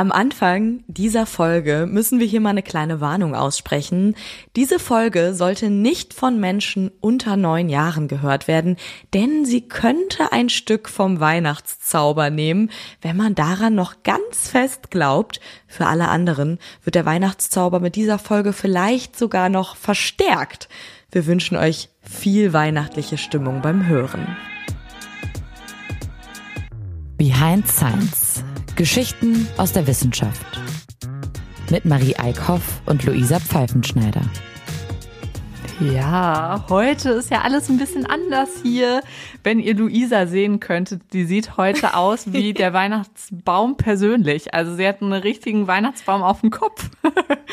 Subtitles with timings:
[0.00, 4.16] Am Anfang dieser Folge müssen wir hier mal eine kleine Warnung aussprechen.
[4.56, 8.78] Diese Folge sollte nicht von Menschen unter neun Jahren gehört werden,
[9.12, 12.70] denn sie könnte ein Stück vom Weihnachtszauber nehmen,
[13.02, 15.38] wenn man daran noch ganz fest glaubt.
[15.66, 20.70] Für alle anderen wird der Weihnachtszauber mit dieser Folge vielleicht sogar noch verstärkt.
[21.12, 24.34] Wir wünschen euch viel weihnachtliche Stimmung beim Hören.
[27.18, 28.42] Behind Science.
[28.80, 30.58] Geschichten aus der Wissenschaft.
[31.70, 34.22] Mit Marie Eickhoff und Luisa Pfeifenschneider.
[35.80, 39.00] Ja, heute ist ja alles ein bisschen anders hier.
[39.42, 44.52] Wenn ihr Luisa sehen könntet, die sieht heute aus wie der Weihnachtsbaum persönlich.
[44.52, 46.90] Also sie hat einen richtigen Weihnachtsbaum auf dem Kopf.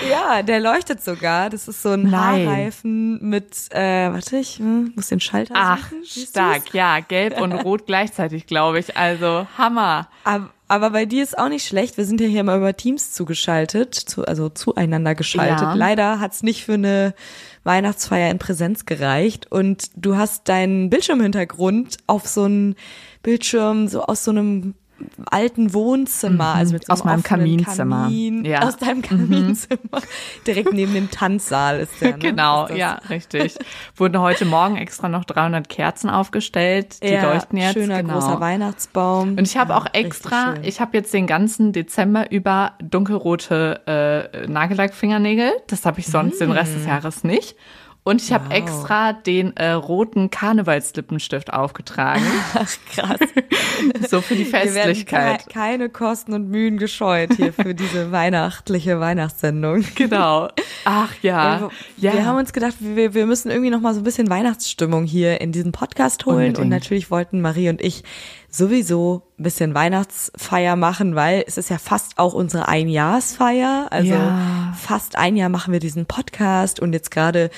[0.09, 1.49] Ja, der leuchtet sogar.
[1.49, 2.47] Das ist so ein Nein.
[2.47, 6.05] Haarreifen mit, äh, warte, ich hm, muss den Schalter Ach, suchen.
[6.05, 6.73] Stark.
[6.73, 8.95] Ja, gelb und rot gleichzeitig, glaube ich.
[8.95, 10.07] Also Hammer.
[10.23, 11.97] Aber, aber bei dir ist auch nicht schlecht.
[11.97, 15.61] Wir sind ja hier mal über Teams zugeschaltet, zu, also zueinander geschaltet.
[15.61, 15.73] Ja.
[15.73, 17.13] Leider hat's nicht für eine
[17.67, 19.51] Weihnachtsfeier in Präsenz gereicht.
[19.51, 22.75] Und du hast deinen Bildschirmhintergrund auf so einen
[23.21, 24.73] Bildschirm, so aus so einem
[25.29, 28.03] alten Wohnzimmer, also mit so Aus einem meinem Kaminzimmer.
[28.03, 28.61] Kamin, Ja.
[28.61, 28.67] Mhm.
[28.67, 30.01] aus deinem Kaminzimmer,
[30.45, 32.11] direkt neben dem Tanzsaal ist der.
[32.13, 32.17] Ne?
[32.27, 33.57] Genau, Ist ja, richtig.
[33.95, 37.01] Wurden heute Morgen extra noch 300 Kerzen aufgestellt.
[37.03, 37.73] Die ja, leuchten jetzt.
[37.73, 38.13] Schöner genau.
[38.15, 39.29] großer Weihnachtsbaum.
[39.37, 43.81] Und ich habe Ja, auch extra, ich habe jetzt den ganzen Dezember über dunkelrote
[44.43, 45.51] äh, Nagellackfingernägel.
[45.67, 47.55] Das habe ich sonst den Rest des Jahres nicht.
[48.07, 48.45] Und ich habe.
[48.45, 48.53] Wow.
[48.53, 52.23] extra den äh, roten Karnevalslippenstift aufgetragen.
[52.53, 53.19] Ach, krass.
[54.09, 55.47] so für die Wir Festlichkeit.
[55.47, 59.83] ke keine Kosten und Mühen gescheut hier für diese weihnachtliche Weihnachtssendung.
[59.95, 60.47] Genau.
[60.85, 61.69] Ach ja.
[61.97, 62.13] Wir, ja.
[62.13, 65.41] wir haben uns gedacht, wir, wir müssen irgendwie noch mal so ein bisschen Weihnachtsstimmung hier
[65.41, 66.37] in diesen Podcast holen.
[66.37, 66.59] Unbedingt.
[66.59, 68.03] Und natürlich wollten Marie und ich
[68.49, 73.87] sowieso ein bisschen Weihnachtsfeier machen, weil es ist ja fast auch unsere Einjahrsfeier.
[73.91, 74.73] Also Ja.
[74.77, 77.49] fast ein Jahr machen wir diesen Podcast und jetzt gerade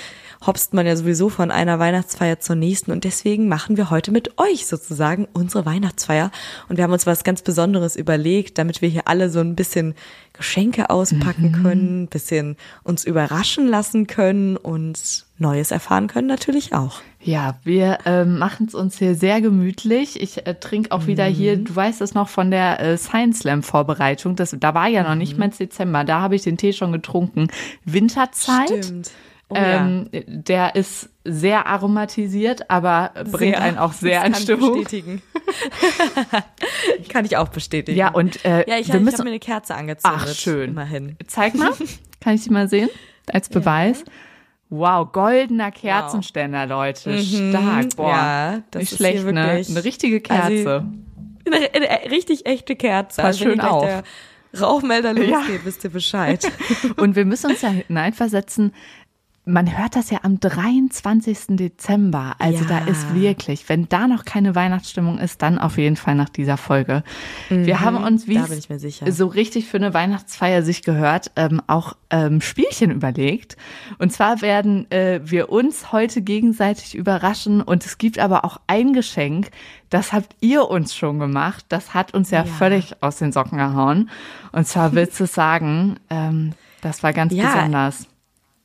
[0.46, 4.38] hopst man ja sowieso von einer Weihnachtsfeier zur nächsten und deswegen machen wir heute mit
[4.40, 6.32] euch sozusagen unsere Weihnachtsfeier
[6.70, 9.96] und wir haben uns was ganz Besonderes überlegt, damit wir hier alle so ein bisschen
[10.34, 17.02] Geschenke auspacken können, ein bisschen uns überraschen lassen können und Neues erfahren können natürlich auch.
[17.22, 20.22] Ja, wir äh, machen es uns hier sehr gemütlich.
[20.22, 21.66] Ich äh, trinke auch wieder hier, Mhm.
[21.66, 24.38] du weißt es noch von der äh, Science Slam Vorbereitung.
[24.38, 25.40] Das, da war ja noch nicht Mhm.
[25.40, 27.48] mal Dezember, da habe ich den Tee schon getrunken.
[27.84, 28.92] Winterzeit.
[29.52, 29.86] Oh, ja.
[29.86, 33.62] ähm, Der ist sehr aromatisiert, aber bringt Sehr.
[33.62, 34.74] einen auch sehr Das in kann ich Stimmung.
[34.84, 35.22] bestätigen.
[37.10, 37.98] kann ich auch bestätigen.
[37.98, 39.14] Ja, und äh, ja, ich, wir ich müssen.
[39.18, 40.22] habe mir eine Kerze angezündet.
[40.24, 40.70] Ach, schön.
[40.72, 41.18] Immerhin.
[41.28, 41.72] Zeig mal,
[42.22, 42.90] kann ich sie mal sehen
[43.32, 44.04] als Beweis?
[44.70, 47.18] Wow, goldener Kerzenständer, Leute.
[47.24, 48.06] Stark, boah.
[48.08, 48.10] Mhm.
[48.18, 49.64] Ja, das Nicht ist schlecht, hier ne?
[49.68, 50.48] Eine richtige Kerze.
[50.52, 50.70] Also,
[51.52, 53.24] Eine, eine richtig echte Kerze.
[53.24, 53.84] Also schön auf.
[53.84, 54.04] der
[54.60, 55.40] Rauchmelder Ja.
[55.40, 56.44] losgeht, wisst ihr Bescheid.
[56.98, 58.74] Und wir müssen uns ja hineinversetzen.
[59.50, 61.56] Man hört das ja am 23.
[61.58, 62.36] Dezember.
[62.38, 62.80] Also Ja.
[62.80, 66.56] da ist wirklich, wenn da noch keine Weihnachtsstimmung ist, dann auf jeden Fall nach dieser
[66.58, 67.04] Folge.
[67.50, 69.12] Wir haben uns, wie Mhm.
[69.12, 73.58] so richtig für eine Weihnachtsfeier sich gehört, ähm, auch ähm, Spielchen überlegt.
[73.98, 77.62] Und zwar werden äh, wir uns heute gegenseitig überraschen.
[77.62, 79.50] Und es gibt aber auch ein Geschenk,
[79.90, 81.66] das habt ihr uns schon gemacht.
[81.70, 82.46] Das hat uns ja, Ja.
[82.46, 84.10] völlig aus den Socken gehauen.
[84.52, 87.54] Und zwar willst du sagen, ähm, das war ganz Ja.
[87.54, 88.06] besonders.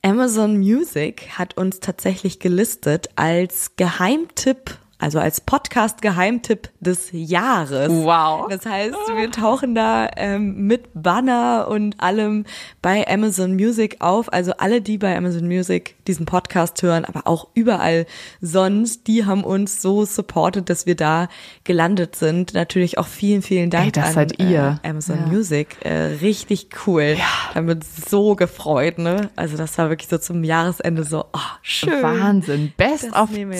[0.04, 7.90] Amazon Music hat uns tatsächlich gelistet als Geheimtipp, also als Podcast-Geheimtipp des Jahres.
[7.90, 8.46] Wow.
[8.48, 12.44] Das heißt, wir tauchen da ähm, mit Banner und allem
[12.80, 14.32] bei Amazon Music auf.
[14.32, 18.06] Also alle, die bei Amazon Music diesen Podcast hören, aber auch überall
[18.40, 21.28] sonst, die haben uns so supported, dass wir da
[21.64, 22.54] gelandet sind.
[22.54, 24.78] Natürlich auch vielen, vielen Dank Ey, das an seid ihr.
[24.82, 25.26] Äh, Amazon Ja.
[25.26, 25.76] Music.
[25.84, 27.16] Äh, richtig cool.
[27.18, 27.24] Ja.
[27.54, 29.30] Damit so gefreut, ne?
[29.36, 32.02] Also das war wirklich so zum Jahresende so, oh, schön.
[32.02, 32.72] Wahnsinn.
[32.76, 33.52] Best Das of nehmen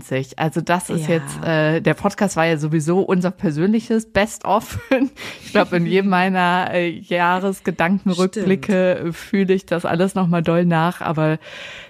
[0.00, 0.32] wir jetzt schon mit.
[0.32, 0.38] 2023.
[0.38, 1.14] Also das ist Ja.
[1.16, 4.78] jetzt, äh, der Podcast war ja sowieso unser persönliches Best of.
[5.44, 11.00] Ich glaube, in jedem meiner äh, Jahresgedankenrückblicke fühle ich das alles nochmal doll nach.
[11.00, 11.38] Aber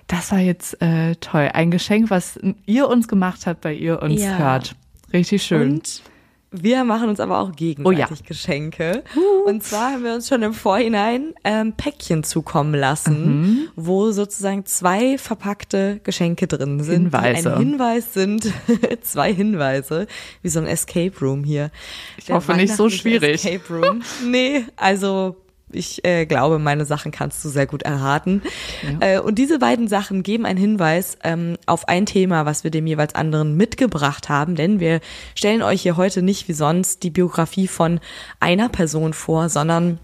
[0.09, 1.51] das war jetzt äh, toll.
[1.53, 4.37] Ein Geschenk, was ihr uns gemacht habt, weil ihr uns Ja.
[4.39, 4.75] hört.
[5.13, 5.73] Richtig schön.
[5.75, 6.03] Und
[6.53, 8.27] wir machen uns aber auch gegenseitig Oh ja.
[8.27, 9.03] Geschenke.
[9.47, 13.69] Und zwar haben wir uns schon im Vorhinein ähm, Päckchen zukommen lassen, Mhm.
[13.77, 17.05] wo sozusagen zwei verpackte Geschenke drin sind.
[17.13, 17.55] Hinweise.
[17.55, 18.53] Ein Hinweis sind,
[19.03, 20.07] zwei Hinweise,
[20.43, 21.71] wie so ein Escape Room hier.
[22.19, 23.45] Ich hoffe nicht so schwierig.
[23.45, 24.03] Escape Room.
[24.27, 25.37] Nee, also
[25.73, 28.43] ich äh, glaube, meine Sachen kannst du sehr gut erraten.
[28.83, 29.17] Ja.
[29.17, 32.87] Äh, und diese beiden Sachen geben einen Hinweis ähm, auf ein Thema, was wir dem
[32.87, 35.01] jeweils anderen mitgebracht haben, denn wir
[35.35, 38.01] stellen euch hier heute nicht wie sonst die Biografie von
[38.41, 39.99] einer Person vor, sondern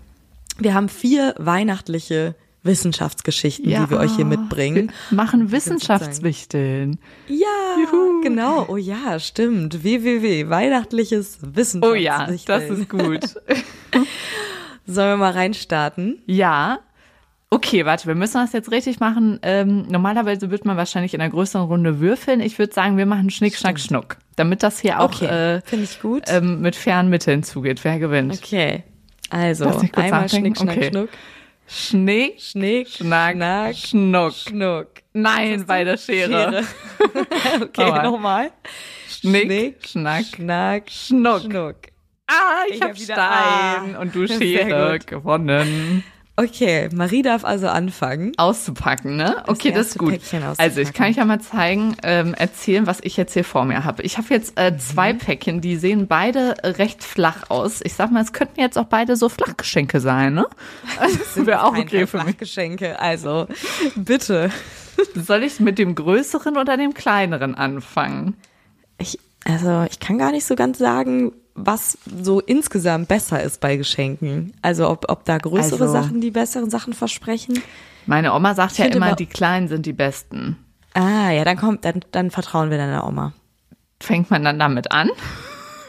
[0.59, 2.35] wir haben vier weihnachtliche
[2.65, 4.93] Wissenschaftsgeschichten, ja, die wir euch hier mitbringen.
[5.11, 6.99] Wir machen Wissenschaftswichteln.
[7.29, 7.47] Ja,
[7.81, 8.20] Juhu.
[8.23, 8.67] genau.
[8.69, 9.82] Oh ja, stimmt.
[9.85, 10.49] www.
[10.49, 11.93] Weihnachtliches Wissenschaftswichteln.
[11.93, 13.20] Oh ja, das ist gut.
[14.88, 16.23] Sollen wir mal reinstarten?
[16.25, 16.79] Ja.
[17.50, 19.38] Okay, warte, wir müssen das jetzt richtig machen.
[19.43, 22.40] Ähm, normalerweise wird man wahrscheinlich in einer größeren Runde würfeln.
[22.40, 24.17] Ich würde sagen, wir machen Schnick, Schnack, Schnuck.
[24.37, 25.58] Damit das hier auch okay.
[25.58, 26.25] äh, ich gut.
[26.29, 27.85] Ähm, mit fairen Mitteln zugeht.
[27.85, 28.32] Wer gewinnt?
[28.32, 28.82] Okay.
[29.29, 30.91] Also, einmal Schnick, Schnack, okay.
[30.91, 31.08] Schnuck.
[31.67, 34.32] Schnick, Schnick, Schnack, Schnack Schnuck.
[34.32, 34.88] Schnuck.
[35.12, 36.64] Nein, bei der Schere.
[36.64, 36.64] Schere.
[37.62, 38.52] okay, nochmal.
[39.06, 41.43] Schnick, Schnick, Schnack, Schnack, Schnuck.
[41.43, 41.76] Schnuck.
[42.28, 46.04] Ah, ich, ich hab, hab Stein ah, und du Schere gewonnen.
[46.40, 48.32] Okay, Marie darf also anfangen.
[48.36, 49.42] Auszupacken, ne?
[49.48, 50.20] Okay, das, das ist gut.
[50.58, 53.84] Also ich kann euch ja mal zeigen, ähm, erzählen, was ich jetzt hier vor mir
[53.84, 54.04] habe.
[54.04, 55.19] Ich habe jetzt äh, zwei mhm.
[55.19, 57.80] Päckchen, die sehen beide recht flach aus.
[57.82, 60.46] Ich sag mal, es könnten jetzt auch beide so Flachgeschenke sein, ne?
[61.00, 62.26] Das wäre auch okay für mich.
[62.26, 63.48] Flachgeschenke, also
[63.96, 64.52] bitte.
[65.16, 68.36] Soll ich mit dem größeren oder dem kleineren anfangen?
[68.98, 71.32] Ich, also ich kann gar nicht so ganz sagen,
[71.64, 74.52] was so insgesamt besser ist bei Geschenken.
[74.62, 77.60] Also ob, ob da größere also, Sachen die besseren Sachen versprechen.
[78.06, 80.56] Meine Oma sagt ja immer, die Kleinen sind die besten.
[80.94, 83.32] Ah, ja, dann kommt, dann, dann vertrauen wir deiner Oma.
[84.00, 85.10] Fängt man dann damit an?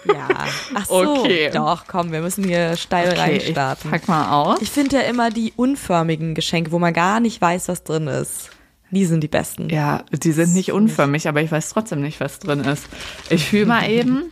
[0.06, 0.28] Ja.
[0.74, 1.20] Ach so.
[1.20, 1.50] Okay.
[1.54, 3.90] Doch, komm, wir müssen hier steil okay, reinstarten.
[3.90, 4.62] Ich pack mal aus.
[4.62, 8.50] Ich finde ja immer die unförmigen Geschenke, wo man gar nicht weiß, was drin ist.
[8.92, 9.70] Die sind die besten.
[9.70, 12.88] Ja, die sind nicht unförmig, aber ich weiß trotzdem nicht, was drin ist.
[13.30, 14.32] Ich fühle mal eben.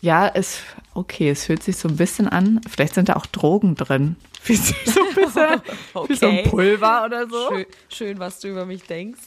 [0.00, 0.60] Ja, es,
[0.94, 2.60] okay, es fühlt sich so ein bisschen an.
[2.68, 4.16] Vielleicht sind da auch Drogen drin.
[4.44, 5.60] Wie so ein bisschen,
[5.94, 6.08] okay.
[6.08, 7.48] wie so ein Pulver oder so.
[7.50, 9.20] Schön, schön, was du über mich denkst.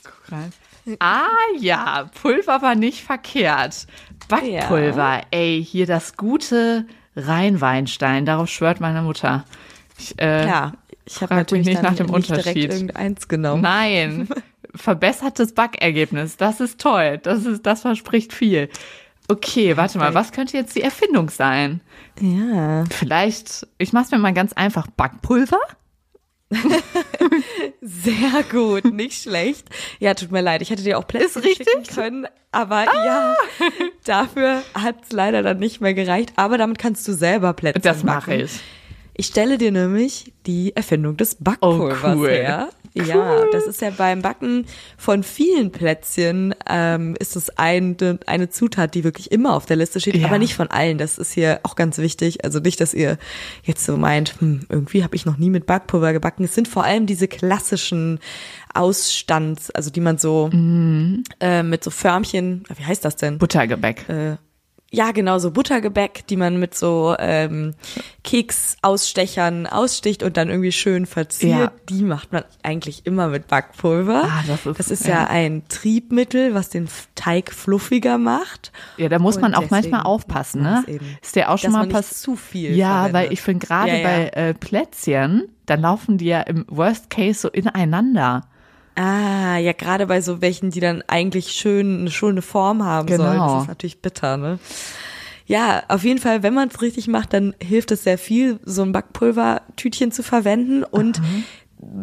[1.00, 1.28] Ah
[1.60, 3.88] ja, Pulver war nicht verkehrt.
[4.30, 5.22] Backpulver, ja.
[5.32, 6.86] ey, hier das gute
[7.16, 9.46] Rheinweinstein, darauf schwört meine Mutter.
[10.00, 10.74] Ich, äh, ja,
[11.06, 12.56] ich habe natürlich nicht nach dem nicht Unterschied.
[12.56, 13.62] Direkt irgendeins genommen.
[13.62, 14.28] Nein,
[14.76, 18.70] verbessertes Backergebnis, das ist toll, das ist, das verspricht viel.
[19.28, 21.82] Okay, warte mal, was könnte jetzt die Erfindung sein?
[22.20, 22.84] Ja.
[22.90, 25.60] Vielleicht, ich mach's mir mal ganz einfach, Backpulver?
[27.82, 29.70] Sehr gut, nicht schlecht.
[30.00, 33.06] Ja, tut mir leid, ich hätte dir auch Plätzchen schicken können, aber ah.
[33.06, 33.36] ja,
[34.04, 36.34] dafür hat's leider dann nicht mehr gereicht.
[36.36, 38.60] Aber damit kannst du selber Plätzchen Das mache ich.
[39.14, 42.30] Ich stelle dir nämlich die Erfindung des Backpulvers oh, cool.
[42.30, 42.70] her.
[42.94, 44.66] Ja, das ist ja beim Backen
[44.98, 47.96] von vielen Plätzchen ähm, ist es ein,
[48.26, 50.28] eine Zutat, die wirklich immer auf der Liste steht, ja.
[50.28, 50.98] aber nicht von allen.
[50.98, 52.44] Das ist hier auch ganz wichtig.
[52.44, 53.18] Also nicht, dass ihr
[53.64, 56.44] jetzt so meint, hm, irgendwie habe ich noch nie mit Backpulver gebacken.
[56.44, 58.20] Es sind vor allem diese klassischen
[58.74, 61.24] Ausstands, also die man so mhm.
[61.40, 63.38] äh, mit so Förmchen, wie heißt das denn?
[63.38, 64.10] Buttergebäck.
[64.10, 64.38] Äh,
[64.94, 67.76] ja, genau, so Buttergebäck, die man mit so ähm,
[68.26, 71.60] Keksausstechern aussticht und dann irgendwie schön verziert.
[71.60, 71.72] Ja.
[71.88, 74.26] Die macht man eigentlich immer mit Backpulver.
[74.26, 75.22] Ah, das ist, das ist ja.
[75.22, 75.28] ja.
[75.28, 78.74] ein Triebmittel, was den Teig fluffiger macht.
[78.98, 80.84] Ja, da muss und man auch manchmal aufpassen, ne?
[81.22, 82.18] Ist der auch schon mal passiert?
[82.18, 82.76] zu viel.
[82.76, 83.14] Ja, verwendet.
[83.14, 87.40] weil ich finde gerade ja, bei äh, Plätzchen, da laufen die ja im Worst Case
[87.40, 88.42] so ineinander.
[88.96, 93.24] Ah, ja, gerade bei so welchen, die dann eigentlich schön eine schöne Form haben genau.
[93.24, 93.40] sollen.
[93.40, 94.60] Das ist natürlich bitter, ne?
[95.46, 98.84] Ja, auf jeden Fall, wenn man es richtig macht, dann hilft es sehr viel, so
[98.84, 100.84] ein Backpulvertütchen zu verwenden.
[100.84, 101.26] Und Aha.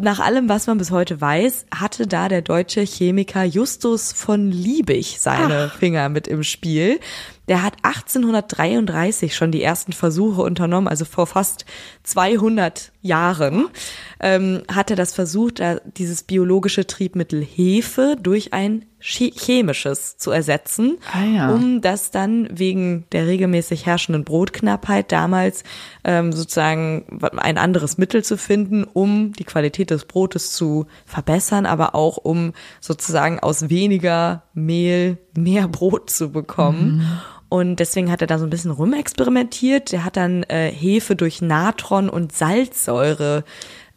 [0.02, 5.18] nach allem, was man bis heute weiß, hatte da der deutsche Chemiker Justus von Liebig
[5.18, 5.78] seine Ach.
[5.78, 7.00] Finger mit im Spiel.
[7.48, 11.64] Der hat 1833 schon die ersten Versuche unternommen, also vor fast
[12.02, 13.68] 200 Jahren
[14.20, 15.62] ähm, hat er das versucht,
[15.96, 21.50] dieses biologische Triebmittel Hefe durch ein chemisches zu ersetzen, ah, ja.
[21.50, 25.62] um das dann wegen der regelmäßig herrschenden Brotknappheit damals
[26.02, 31.94] ähm, sozusagen ein anderes Mittel zu finden, um die Qualität des Brotes zu verbessern, aber
[31.94, 36.96] auch um sozusagen aus weniger Mehl mehr Brot zu bekommen.
[36.96, 37.20] Mhm.
[37.48, 39.92] Und deswegen hat er da so ein bisschen rumexperimentiert.
[39.92, 43.44] Der hat dann äh, Hefe durch Natron und Salzsäure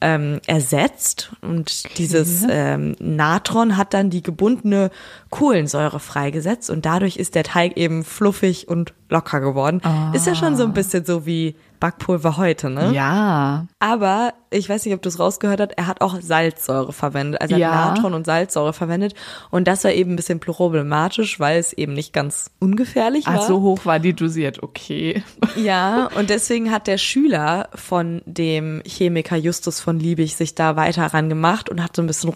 [0.01, 1.93] ähm, ersetzt und okay.
[1.96, 4.89] dieses ähm, Natron hat dann die gebundene
[5.29, 9.79] Kohlensäure freigesetzt und dadurch ist der Teig eben fluffig und locker geworden.
[9.84, 10.12] Ah.
[10.13, 12.93] Ist ja schon so ein bisschen so wie Backpulver heute, ne?
[12.93, 13.65] Ja.
[13.79, 17.41] Aber ich weiß nicht, ob du es rausgehört hast, er hat auch Salzsäure verwendet.
[17.41, 17.88] Also Ja.
[17.89, 19.15] Natron und Salzsäure verwendet.
[19.50, 23.39] Und das war eben ein bisschen problematisch, weil es eben nicht ganz ungefährlich war.
[23.39, 25.23] Ach, so hoch war die dosiert, okay.
[25.57, 31.07] Ja, und deswegen hat der Schüler von dem Chemiker Justus von Liebig sich da weiter
[31.07, 32.29] ran gemacht und hat so ein bisschen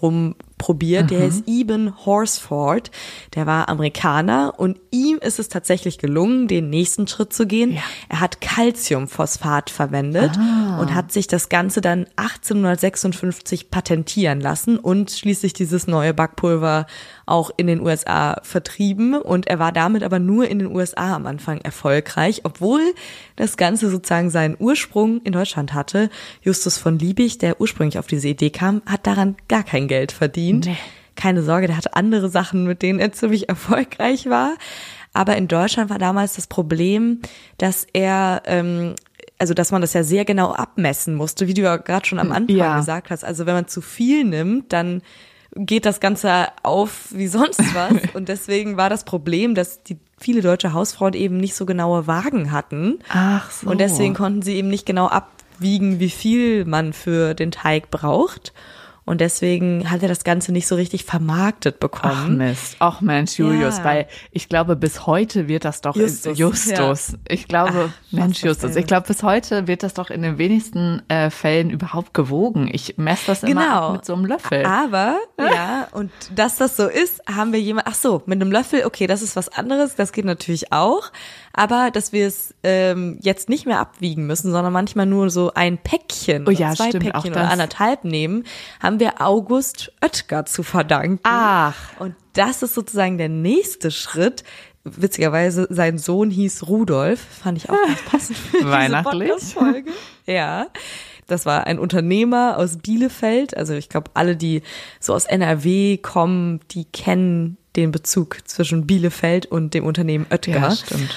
[0.56, 1.10] rumprobiert.
[1.10, 2.90] Der ist Eben Horsford,
[3.34, 7.74] der war Amerikaner und ihm ist es tatsächlich gelungen, den nächsten Schritt zu gehen.
[7.74, 7.82] Ja.
[8.08, 15.52] Er hat Calciumphosphat verwendet und hat sich das Ganze dann 1856 patentieren lassen und schließlich
[15.52, 16.86] dieses neue Backpulver
[17.26, 21.26] auch in den USA vertrieben und er war damit aber nur in den USA am
[21.26, 22.80] Anfang erfolgreich, obwohl
[23.34, 26.08] das Ganze sozusagen seinen Ursprung in Deutschland hatte.
[26.42, 30.66] Justus von Liebig, der ursprünglich auf diese Idee kam, hat daran gar kein Geld verdient.
[30.66, 30.76] Nee.
[31.16, 34.54] Keine Sorge, der hatte andere Sachen, mit denen er ziemlich erfolgreich war.
[35.12, 37.20] Aber in Deutschland war damals das Problem,
[37.58, 38.94] dass er ähm,
[39.38, 42.32] also dass man das ja sehr genau abmessen musste, wie du ja gerade schon am
[42.32, 42.76] Anfang Ja.
[42.78, 43.24] gesagt hast.
[43.24, 45.02] Also wenn man zu viel nimmt, dann
[45.56, 48.14] geht das Ganze auf wie sonst was.
[48.14, 52.52] Und deswegen war das Problem, dass die viele deutsche Hausfrauen eben nicht so genaue Wagen
[52.52, 52.98] hatten.
[53.08, 53.68] Ach so.
[53.68, 58.52] Und deswegen konnten sie eben nicht genau abwiegen, wie viel man für den Teig braucht.
[59.06, 62.36] Und deswegen hat er das Ganze nicht so richtig vermarktet Ach bekommen.
[62.38, 63.84] Mist, ach Mensch, Julius, Ja.
[63.84, 67.12] weil ich glaube, bis heute wird das doch Justus, in, Justus.
[67.28, 71.02] Ich glaube, Ach, Mensch, Justus, ich glaube, bis heute wird das doch in den wenigsten
[71.08, 72.68] äh, Fällen überhaupt gewogen.
[72.72, 73.92] Ich messe das immer Genau.
[73.92, 74.66] mit so einem Löffel.
[74.66, 78.84] Aber, ja, und dass das so ist, haben wir jemand, ach so, mit einem Löffel,
[78.84, 81.12] okay, das ist was anderes, das geht natürlich auch.
[81.56, 85.78] Aber dass wir es ähm, jetzt nicht mehr abwiegen müssen, sondern manchmal nur so ein
[85.78, 88.44] Päckchen Oh ja, oder zwei stimmt, Päckchen oder anderthalb nehmen,
[88.80, 91.18] haben wir August Oetker zu verdanken.
[91.24, 91.74] Ach.
[91.98, 94.44] Und das ist sozusagen der nächste Schritt.
[94.84, 99.30] Witzigerweise, sein Sohn hieß Rudolf, fand ich auch ganz passend für Weihnachtlich.
[99.30, 99.90] Podcast-Folge.
[100.26, 100.66] Ja.
[101.26, 103.56] Das war ein Unternehmer aus Bielefeld.
[103.56, 104.62] Also ich glaube, alle, die
[105.00, 110.52] so aus NRW kommen, die kennen den Bezug zwischen Bielefeld und dem Unternehmen Oetker.
[110.52, 111.16] Ja, stimmt.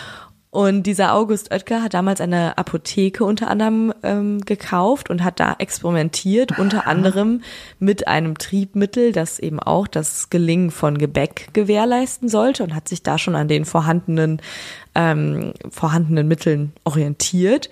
[0.51, 5.55] Und dieser August Oetker hat damals eine Apotheke unter anderem ähm, gekauft und hat da
[5.59, 7.43] experimentiert, unter anderem
[7.77, 13.03] mit einem Triebmittel, das eben auch das Gelingen von Gebäck gewährleisten sollte und hat sich
[13.03, 14.41] da schon an den vorhandenen,
[14.95, 17.69] ähm, vorhandenen Mitteln orientiert.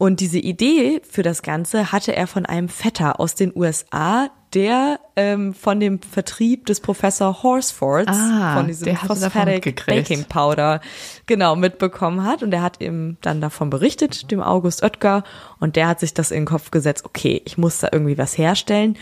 [0.00, 4.98] Und diese Idee für das Ganze hatte er von einem Vetter aus den USA, der
[5.14, 9.84] ähm, von dem Vertrieb des Professor Horsfords, Ah, von diesem Phosphatic.
[9.84, 10.80] Baking Powder
[11.26, 15.22] genau mitbekommen hat und er hat ihm dann davon berichtet, dem August Oetker
[15.58, 18.38] und der hat sich das in den Kopf gesetzt, okay, ich muss da irgendwie was
[18.38, 18.96] herstellen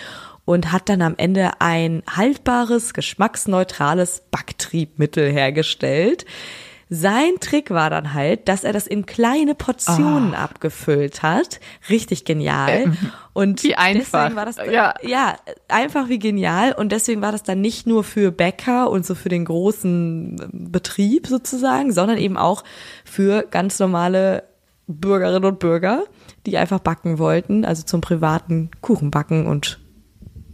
[0.44, 6.26] und hat dann am Ende ein haltbares, geschmacksneutrales Backtriebmittel hergestellt.
[6.90, 11.60] Sein Trick war dann halt, dass er das in kleine Portionen abgefüllt hat.
[11.90, 12.92] Richtig genial.
[13.34, 13.62] Und Ah.
[13.64, 14.22] wie einfach.
[14.22, 14.94] deswegen war das Ja.
[15.02, 15.36] ja,
[15.68, 16.72] einfach wie genial.
[16.72, 21.26] Und deswegen war das dann nicht nur für Bäcker und so für den großen Betrieb
[21.26, 22.64] sozusagen, sondern eben auch
[23.04, 24.44] für ganz normale
[24.86, 26.04] Bürgerinnen und Bürger,
[26.46, 29.78] die einfach backen wollten, also zum privaten Kuchenbacken und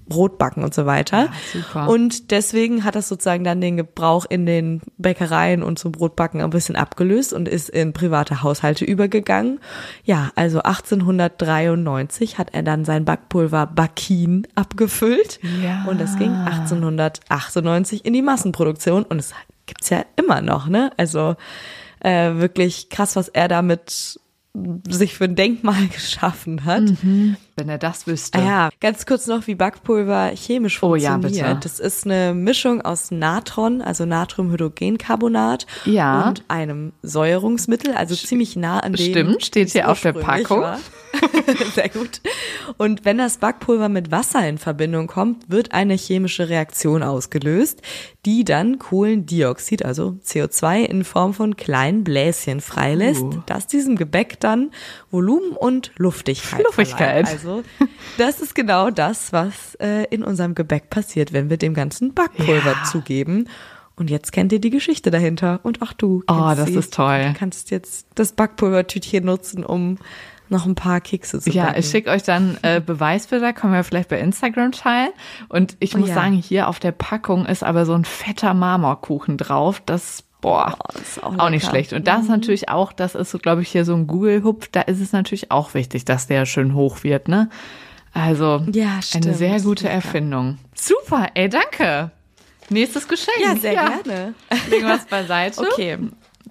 [0.06, 1.24] Brotbacken und so weiter.
[1.24, 1.88] Ja, super.
[1.88, 6.50] Und deswegen hat das sozusagen dann den Gebrauch in den Bäckereien und zum Brotbacken ein
[6.50, 9.60] bisschen abgelöst und ist in private Haushalte übergegangen.
[10.04, 15.40] Ja, also 1893 hat er dann sein Backpulver Bakin abgefüllt.
[15.62, 15.84] Ja.
[15.88, 19.32] Und das ging 1898 in die Massenproduktion und es
[19.66, 20.90] gibt's ja immer noch, ne?
[20.96, 21.36] Also
[22.00, 24.20] äh, wirklich krass, was er damit
[24.88, 26.84] sich für ein Denkmal geschaffen hat.
[27.56, 28.38] Wenn er das wüsste.
[28.40, 31.46] Ah ja, ganz kurz noch, wie Backpulver chemisch Oh ja, funktioniert.
[31.46, 31.60] bitte.
[31.62, 36.28] Das ist eine Mischung aus Natron, also Natriumhydrogencarbonat Ja.
[36.28, 39.10] und einem Säuerungsmittel, also ziemlich nah an dem.
[39.10, 40.64] Stimmt, steht hier auf der Packung.
[41.74, 42.20] Sehr gut.
[42.76, 47.82] Und wenn das Backpulver mit Wasser in Verbindung kommt, wird eine chemische Reaktion ausgelöst,
[48.26, 53.42] die dann Kohlendioxid, also CO2 in Form von kleinen Bläschen freilässt, Uh.
[53.46, 54.72] das diesem Gebäck dann
[55.12, 57.28] Volumen und Luftigkeit Fluffigkeit.
[57.28, 57.43] verleiht.
[57.44, 57.62] Also
[58.18, 62.72] das ist genau das, was äh, in unserem Gebäck passiert, wenn wir dem ganzen Backpulver
[62.72, 62.84] Ja.
[62.84, 63.48] zugeben.
[63.96, 65.60] Und jetzt kennt ihr die Geschichte dahinter.
[65.62, 66.22] Und auch du.
[66.26, 66.74] Oh, das sie.
[66.76, 67.26] ist toll.
[67.32, 69.98] Du kannst jetzt das Backpulvertütchen nutzen, um
[70.48, 71.80] noch ein paar Kekse zu Ja, backen.
[71.80, 75.10] ich schicke euch dann äh, Beweisbilder, können wir vielleicht bei Instagram teilen.
[75.48, 76.14] Und ich Oh muss ja.
[76.16, 79.80] sagen, hier auf der Packung ist aber so ein fetter Marmorkuchen drauf.
[79.86, 81.64] Das, boah, Oh, das ist auch auch nicht.
[81.64, 81.68] Mhm.
[81.70, 81.92] schlecht.
[81.94, 84.82] Und das ist natürlich auch, das ist so, glaube ich, hier so ein Google-Hupf, da
[84.82, 87.48] ist es natürlich auch wichtig, dass der schön hoch wird, ne?
[88.12, 89.88] Also, Ja, eine sehr gute.
[89.88, 90.58] Erfindung.
[90.74, 92.10] Super, ey, danke.
[92.68, 93.38] Nächstes Geschenk.
[93.42, 94.34] Ja, sehr gerne.
[94.70, 95.62] Legen wir es beiseite.
[95.72, 95.98] Okay.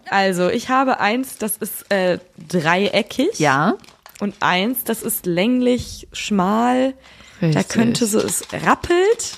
[0.09, 2.17] Also, ich habe eins, das ist äh,
[2.49, 3.39] dreieckig.
[3.39, 3.75] Ja.
[4.19, 6.93] Und eins, das ist länglich, schmal.
[7.39, 7.69] Da Richtig.
[7.69, 9.37] könnte so, es rappelt.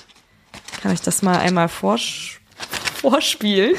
[0.82, 2.35] Kann ich das mal einmal vorsch
[3.00, 3.74] vorspielen?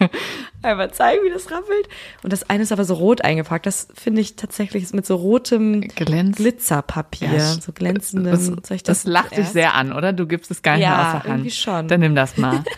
[0.62, 1.88] einmal zeigen, wie das rappelt.
[2.22, 3.66] Und das eine ist aber so rot eingepackt.
[3.66, 8.32] Das finde ich tatsächlich mit so rotem Glänz- Glitzerpapier, Ja, so glänzendem.
[8.60, 9.52] Das, ich das, lacht dich zuerst?
[9.52, 10.12] sehr an, oder?
[10.12, 11.26] Du gibst es gar nicht Ja, mehr aus der Hand.
[11.26, 11.88] irgendwie schon.
[11.88, 12.64] Dann nimm das mal.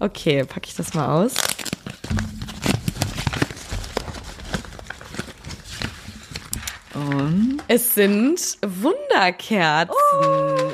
[0.00, 1.34] Okay, packe ich das mal aus.
[6.94, 9.94] Und Es sind Wunderkerzen.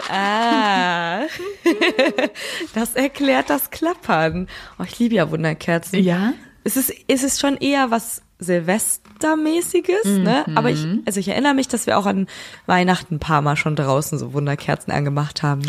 [0.09, 1.23] Ah.
[2.75, 4.47] das erklärt das Klappern.
[4.79, 5.99] Oh, ich liebe ja Wunderkerzen.
[6.05, 6.35] Ja?
[6.63, 10.45] Es ist, es ist schon eher was Silvestermäßiges, ne?
[10.55, 12.29] Aber ich, also ich erinnere mich, dass wir auch an
[12.67, 15.63] Weihnachten ein paar Mal schon draußen so Wunderkerzen angemacht haben.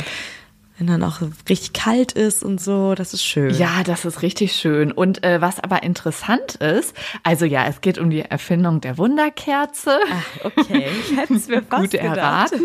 [0.77, 3.53] Wenn dann auch richtig kalt ist und so, das ist schön.
[3.53, 4.91] Ja, das ist richtig schön.
[4.91, 9.97] Und äh, was aber interessant ist, also ja, es geht um die Erfindung der Wunderkerze.
[10.43, 12.17] Okay, ich hätte es mir fast Gut gedacht.
[12.17, 12.61] erraten.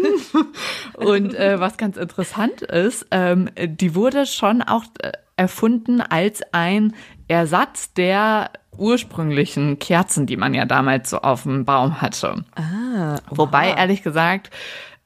[0.94, 6.94] Und äh, was ganz interessant ist, ähm, die wurde schon auch äh, erfunden als ein
[7.28, 12.44] Ersatz der ursprünglichen Kerzen, die man ja damals so auf dem Baum hatte.
[12.56, 13.78] Ah, Wobei, oha.
[13.78, 14.50] ehrlich gesagt,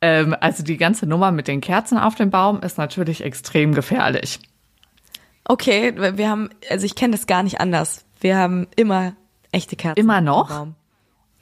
[0.04, 4.38] ähm, also die ganze Nummer mit den Kerzen auf dem Baum ist natürlich extrem gefährlich.
[5.46, 8.04] Okay, wir haben, also ich kenne das gar nicht anders.
[8.20, 9.14] Wir haben immer
[9.50, 9.98] echte Kerzen.
[9.98, 10.50] Immer im noch?
[10.50, 10.74] Raum.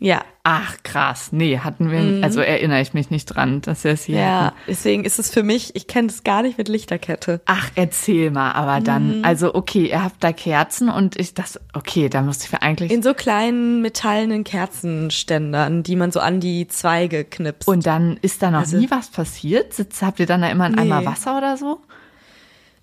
[0.04, 1.28] Ja, Ach, krass.
[1.30, 4.23] Nee, hatten wir, also erinnere ich mich nicht dran, dass wir es hier Mhm.
[4.23, 4.40] ja.
[4.47, 4.56] hatten.
[4.66, 7.40] Deswegen ist es für mich, ich kenne das gar nicht mit Lichterkette.
[7.47, 9.25] Ach, erzähl mal, aber dann, Mhm.
[9.25, 12.90] also okay, ihr habt da Kerzen und ich das, okay, da musste ich mir eigentlich.
[12.90, 17.68] In so kleinen metallenen Kerzenständern, die man so an die Zweige knipst.
[17.68, 19.73] und dann ist da noch Also- nie was passiert?
[19.75, 20.80] Sitzt, habt ihr dann da immer einen Nee.
[20.82, 21.78] Eimer Wasser oder so?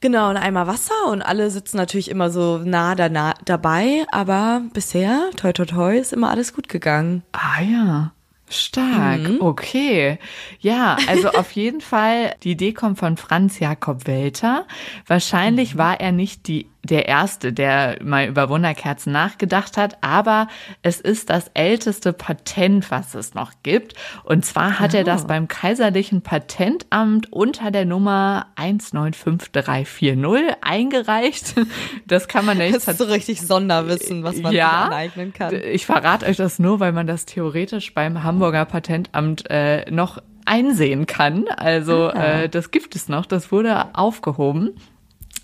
[0.02, 4.62] Genau, ein Eimer Wasser und alle sitzen natürlich immer so nah, da, nah dabei, aber
[4.74, 7.24] bisher, toi toi toi, ist immer alles gut gegangen.
[7.32, 8.12] Ah ja.
[8.52, 9.38] Stark, Mhm.
[9.42, 10.18] okay.
[10.60, 14.66] Ja, also auf jeden Fall, die Idee kommt von Franz Jakob Welter.
[15.06, 15.78] Wahrscheinlich Mhm.
[15.78, 20.48] war er nicht die, der Erste, der mal über Wunderkerzen nachgedacht hat, aber
[20.82, 23.94] es ist das älteste Patent, was es noch gibt.
[24.24, 25.04] Und zwar hat er Ah.
[25.04, 31.56] das beim Kaiserlichen Patentamt unter der Nummer 195340 eingereicht.
[32.08, 35.54] Das kann man nicht Das ist so richtig Sonderwissen, was man sich aneignen kann.
[35.54, 41.06] ich verrate euch das nur, weil man das theoretisch beim Hamburger Patentamt äh, noch einsehen
[41.06, 41.48] kann.
[41.50, 42.42] Also Ah.
[42.44, 44.72] äh, das gibt es noch, das wurde aufgehoben.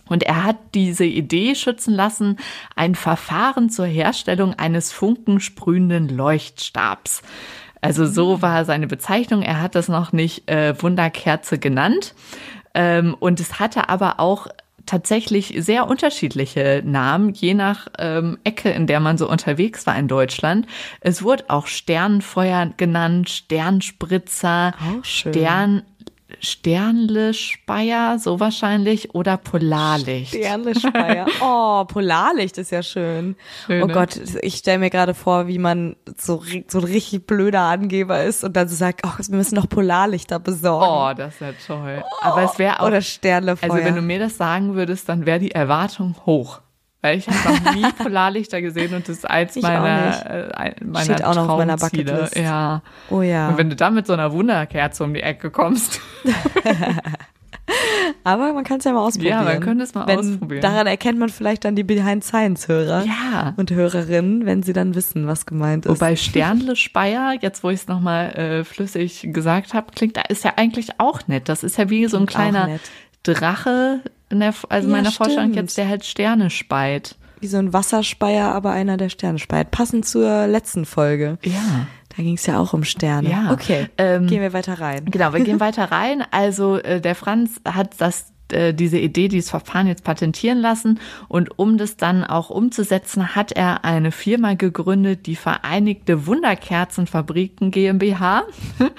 [0.07, 2.37] Und er hat diese Idee schützen lassen,
[2.75, 7.21] ein Verfahren zur Herstellung eines funkensprühenden Leuchtstabs.
[7.81, 9.41] Also so war seine Bezeichnung.
[9.41, 12.15] Er hat das noch nicht äh, Wunderkerze genannt.
[12.73, 14.47] Ähm, und es hatte aber auch
[14.85, 20.07] tatsächlich sehr unterschiedliche Namen, je nach ähm, Ecke, in der man so unterwegs war in
[20.07, 20.67] Deutschland.
[21.01, 25.33] Es wurde auch Sternenfeuer genannt, Sternspritzer, schön.
[25.33, 25.83] Stern,
[26.39, 30.29] Sternlespeier, so wahrscheinlich, oder Polarlicht.
[30.35, 31.25] Sternlichtspeier.
[31.41, 33.35] Oh, Polarlicht ist ja schön.
[33.65, 33.87] Schön, oh?
[33.87, 38.43] Gott, ich stelle mir gerade vor, wie man so, so ein richtig blöder Angeber ist
[38.43, 40.85] und dann so sagt, oh, wir müssen noch Polarlichter besorgen.
[40.87, 42.03] Oh, das wäre toll.
[42.21, 43.71] Aber es wäre auch, Oder Sternlefeuer.
[43.71, 46.61] also wenn du mir das sagen würdest, dann wäre die Erwartung hoch.
[47.05, 51.05] Weil ich habe noch nie Polarlichter gesehen und das ist eins Ich meiner, äh, meiner
[51.05, 51.77] Steht auch noch auf meiner.
[51.77, 52.35] Bucketlist.
[52.35, 52.81] Ja.
[53.11, 53.49] oh ja.
[53.49, 56.01] Und wenn du dann mit so einer Wunderkerze um die Ecke kommst.
[58.23, 59.39] Aber man kann es ja mal ausprobieren.
[59.39, 60.61] Ja, man könnte es mal wenn, ausprobieren.
[60.61, 63.53] Daran erkennt man vielleicht dann die Behind-Science-Hörer Ja.
[63.57, 65.91] und Hörerinnen, wenn sie dann wissen, was gemeint ist.
[65.91, 70.53] Wobei Sternlespeier, jetzt wo ich es nochmal äh, flüssig gesagt habe, klingt, da ist ja
[70.55, 71.49] eigentlich auch nett.
[71.49, 72.79] Das ist ja wie so ein Klingt kleiner.
[73.23, 75.55] Drache, in der, also Ja, meiner Vorstellung stimmt.
[75.55, 77.15] jetzt, der halt Sterne speit.
[77.41, 79.71] Wie so ein Wasserspeier, aber einer, der Sterne speit.
[79.71, 81.37] Passend zur letzten Folge.
[81.43, 81.87] Ja.
[82.15, 83.29] Da ging es ja auch um Sterne.
[83.29, 83.51] Ja.
[83.51, 85.05] Okay, Ähm, gehen wir weiter rein.
[85.05, 86.23] Genau, wir gehen weiter rein.
[86.31, 91.59] Also äh, der Franz hat das äh, diese Idee, dieses Verfahren jetzt patentieren lassen und
[91.59, 98.43] um das dann auch umzusetzen, hat er eine Firma gegründet, die Vereinigte Wunderkerzenfabriken GmbH.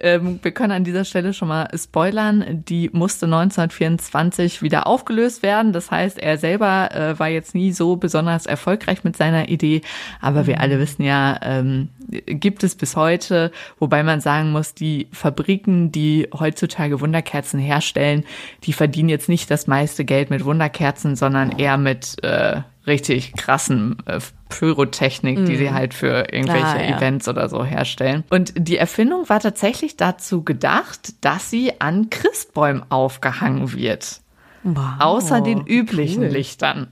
[0.00, 5.72] Ähm, wir können an dieser Stelle schon mal spoilern, die musste 1924 wieder aufgelöst werden.
[5.72, 9.80] Das heißt, er selber äh, war jetzt nie so besonders erfolgreich mit seiner Idee,
[10.20, 11.88] aber wir alle wissen ja, ähm,
[12.26, 18.24] gibt es bis heute, wobei man sagen muss, die Fabriken, die heutzutage Wunderkerzen herstellen,
[18.64, 23.96] die verdienen jetzt nicht das meiste Geld mit Wunderkerzen, sondern eher mit äh, richtig krassen
[24.06, 26.96] äh, Pyrotechnik, die sie halt für irgendwelche Ah, ja.
[26.96, 28.24] Events oder so herstellen.
[28.30, 34.20] Und die Erfindung war tatsächlich dazu gedacht, dass sie an Christbäumen aufgehangen wird.
[34.64, 36.30] Wow, Außer den üblichen cool.
[36.30, 36.88] Lichtern.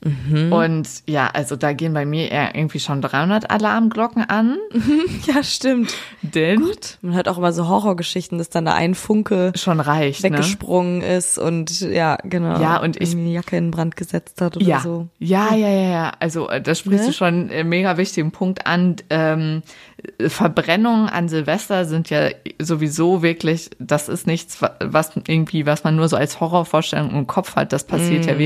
[0.00, 0.52] Mhm.
[0.52, 4.56] Und ja, also da gehen bei mir eher irgendwie schon 300 Alarmglocken an.
[5.26, 5.92] ja, stimmt.
[6.22, 6.98] Denn Gut.
[7.02, 10.30] man hört auch immer so Horrorgeschichten, dass dann da ein Funke schon reicht, ne?
[10.30, 11.16] weggesprungen ne?
[11.16, 12.60] ist und ja, genau.
[12.60, 14.80] Ja, und ich die Jacke in Brand gesetzt hat oder ja.
[14.80, 15.08] so.
[15.18, 16.12] Ja, ja, ja, ja.
[16.20, 17.10] Also äh, da sprichst ne?
[17.10, 18.96] du schon einen mega wichtigen Punkt an.
[19.10, 19.62] Ähm,
[20.20, 22.28] Verbrennungen an Silvester sind ja
[22.60, 27.56] sowieso wirklich, das ist nichts, was irgendwie, was man nur so als Horrorvorstellung im Kopf
[27.56, 27.72] hat.
[27.72, 28.28] Das passiert mm.
[28.28, 28.38] ja mhm.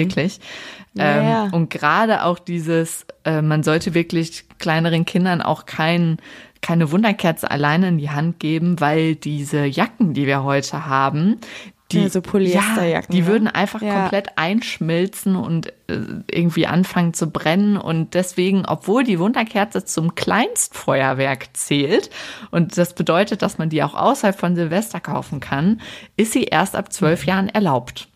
[0.95, 1.17] Wirklich.
[1.17, 1.49] Ähm, ja.
[1.53, 6.19] Und gerade auch dieses, äh, man sollte wirklich kleineren Kindern auch kein,
[6.61, 11.41] keine Wunderkerze alleine in die Hand geben, weil diese Jacken, die wir heute haben,
[11.93, 13.15] die, ja, so Polyesterjacken.
[13.15, 14.01] Ja, die würden einfach ja.
[14.01, 15.99] komplett einschmilzen und äh,
[16.31, 17.77] irgendwie anfangen zu brennen.
[17.77, 22.11] Und deswegen, obwohl die Wunderkerze zum Kleinstfeuerwerk zählt,
[22.51, 25.81] und das bedeutet, dass man die auch außerhalb von Silvester kaufen kann,
[26.17, 28.09] ist sie erst ab zwölf Jahren erlaubt.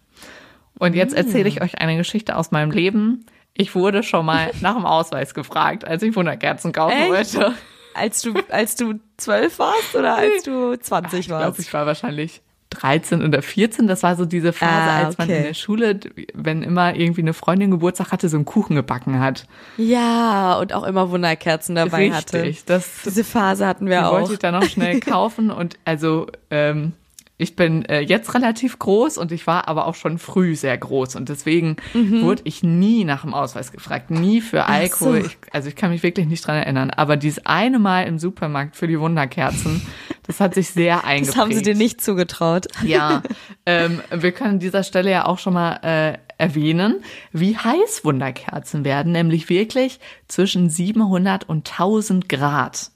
[0.79, 1.19] Und jetzt mm.
[1.19, 3.27] erzähle ich euch eine Geschichte aus meinem Leben.
[3.55, 7.35] Ich wurde schon mal nach dem Ausweis gefragt, als ich Wunderkerzen kaufen Echt?
[7.35, 7.55] wollte.
[7.95, 11.15] Als du, als du zwölf warst oder als du 20 warst?
[11.15, 13.87] Ich glaube, ich war wahrscheinlich 13 oder 14.
[13.87, 15.99] Das war so diese Phase, ah, als man in der Schule,
[16.35, 19.47] wenn immer irgendwie eine Freundin Geburtstag hatte, so einen Kuchen gebacken hat.
[19.77, 22.55] Ja, und auch immer Wunderkerzen dabei Richtig, hatte.
[22.67, 24.13] Das, Diese Phase hatten wir die auch.
[24.13, 26.93] wollte ich dann noch schnell kaufen und also ähm,
[27.39, 31.17] ich bin äh, jetzt relativ groß und ich war aber auch schon früh sehr groß
[31.17, 32.23] und deswegen mhm.
[32.23, 35.21] wurde ich nie nach dem Ausweis gefragt, nie für Alkohol.
[35.21, 35.27] So.
[35.27, 36.91] Ich, also ich kann mich wirklich nicht dran erinnern.
[36.91, 39.83] Aber dieses eine Mal im Supermarkt für die Wunderkerzen,
[40.27, 41.27] das hat sich sehr eingeprägt.
[41.37, 42.69] Das haben sie dir nicht zugetraut.
[42.83, 43.23] Ja,
[43.67, 48.85] ähm, wir können an dieser Stelle ja auch schon mal äh, erwähnen, wie heiß Wunderkerzen
[48.85, 52.91] werden, nämlich wirklich zwischen 700 und 1000 Grad.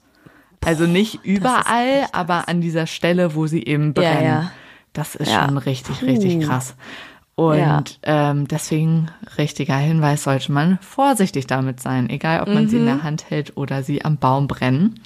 [0.63, 4.23] Also nicht überall, aber an dieser Stelle, wo sie eben brennen.
[4.23, 4.51] Ja, ja.
[4.93, 5.45] Das ist ja.
[5.45, 6.75] schon richtig, richtig krass.
[7.35, 12.69] Und ähm, deswegen, richtiger Hinweis, sollte man vorsichtig damit sein, egal ob man mhm.
[12.69, 13.03] sie in der mhm.
[13.03, 14.99] Hand hält oder sie am Baum brennen.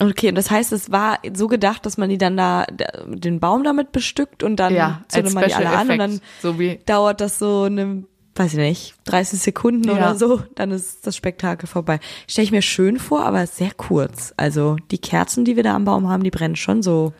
[0.00, 2.66] Okay, und das heißt, es war so gedacht, dass man die dann da
[3.06, 6.54] den Baum damit bestückt und dann ja, zündet man die alle an und dann so
[6.86, 8.04] dauert das so eine
[8.38, 9.94] weiß ich nicht, 30 Sekunden ja.
[9.94, 12.00] oder so, dann ist das Spektakel vorbei.
[12.26, 14.32] Stelle ich mir schön vor, aber sehr kurz.
[14.36, 17.12] Also die Kerzen, die wir da am Baum haben, die brennen schon so.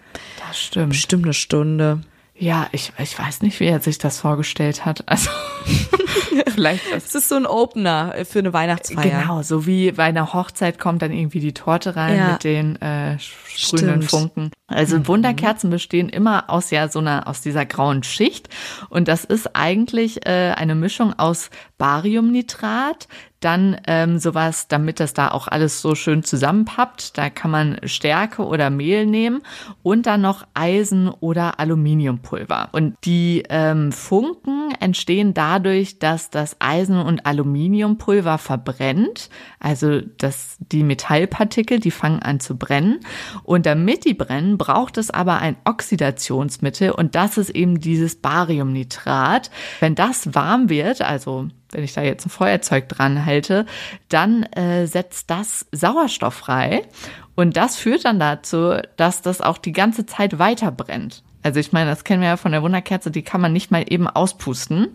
[0.47, 0.91] Das stimmt.
[0.91, 2.01] Bestimmt eine Stunde.
[2.37, 5.03] Ja, ich, ich weiß nicht, wie er sich das vorgestellt hat.
[5.07, 5.29] Also
[6.55, 6.83] vielleicht.
[6.93, 9.23] Das ist so ein Opener für eine Weihnachtsfeier.
[9.23, 12.33] Genau, so wie bei einer Hochzeit kommt dann irgendwie die Torte rein ja.
[12.33, 14.51] mit den äh, sprühenden Funken.
[14.67, 15.09] Also mhm.
[15.09, 18.49] Wunderkerzen bestehen immer aus ja so einer aus dieser grauen Schicht
[18.91, 23.09] und das ist eigentlich äh, eine Mischung aus Bariumnitrat,
[23.41, 27.17] dann ähm, sowas, damit das da auch alles so schön zusammenpappt.
[27.17, 29.43] Da kann man Stärke oder Mehl nehmen
[29.83, 32.71] und dann noch Eisen oder Aluminiumpulver.
[32.73, 39.31] Und die ähm, Funken entstehen dadurch, dass das Eisen- und Aluminiumpulver verbrennt.
[39.61, 43.01] Also dass die Metallpartikel, die fangen an zu brennen.
[43.42, 49.51] Und damit die brennen, braucht es aber ein Oxidationsmittel und das ist eben dieses Bariumnitrat.
[49.81, 53.66] Wenn das warm wird, also wenn ich da jetzt ein Feuerzeug dran halte,
[54.09, 56.83] dann äh, setzt das Sauerstoff frei
[57.35, 61.23] und das führt dann dazu, dass das auch die ganze Zeit weiter brennt.
[61.42, 63.85] Also ich meine, das kennen wir ja von der Wunderkerze, die kann man nicht mal
[63.88, 64.88] eben auspusten,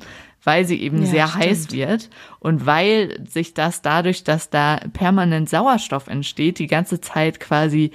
[0.43, 1.43] weil sie eben ja, sehr stimmt.
[1.43, 7.39] heiß wird und weil sich das dadurch, dass da permanent Sauerstoff entsteht, die ganze Zeit
[7.39, 7.91] quasi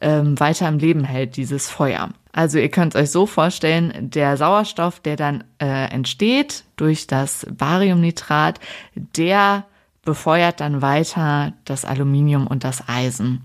[0.00, 2.10] ähm, weiter im Leben hält, dieses Feuer.
[2.32, 8.58] Also ihr könnt euch so vorstellen, der Sauerstoff, der dann äh, entsteht durch das Bariumnitrat,
[8.94, 9.64] der
[10.04, 13.42] befeuert dann weiter das Aluminium und das Eisen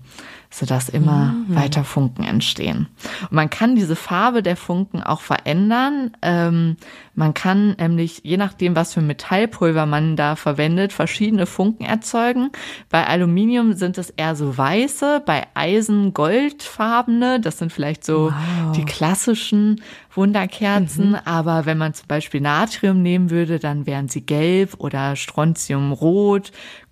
[0.50, 1.54] sodass immer mhm.
[1.54, 2.88] weiter Funken entstehen.
[3.22, 6.10] Und man kann diese Farbe der Funken auch verändern.
[6.22, 6.76] Ähm,
[7.14, 12.50] man kann nämlich, je nachdem, was für Metallpulver man da verwendet, verschiedene Funken erzeugen.
[12.88, 17.38] Bei Aluminium sind es eher so weiße, bei Eisen goldfarbene.
[17.40, 18.76] Das sind vielleicht so wow.
[18.76, 19.80] die klassischen
[20.14, 21.10] Wunderkerzen.
[21.10, 21.18] Mhm.
[21.24, 26.50] Aber wenn man zum Beispiel Natrium nehmen würde, dann wären sie gelb oder Strontiumrot,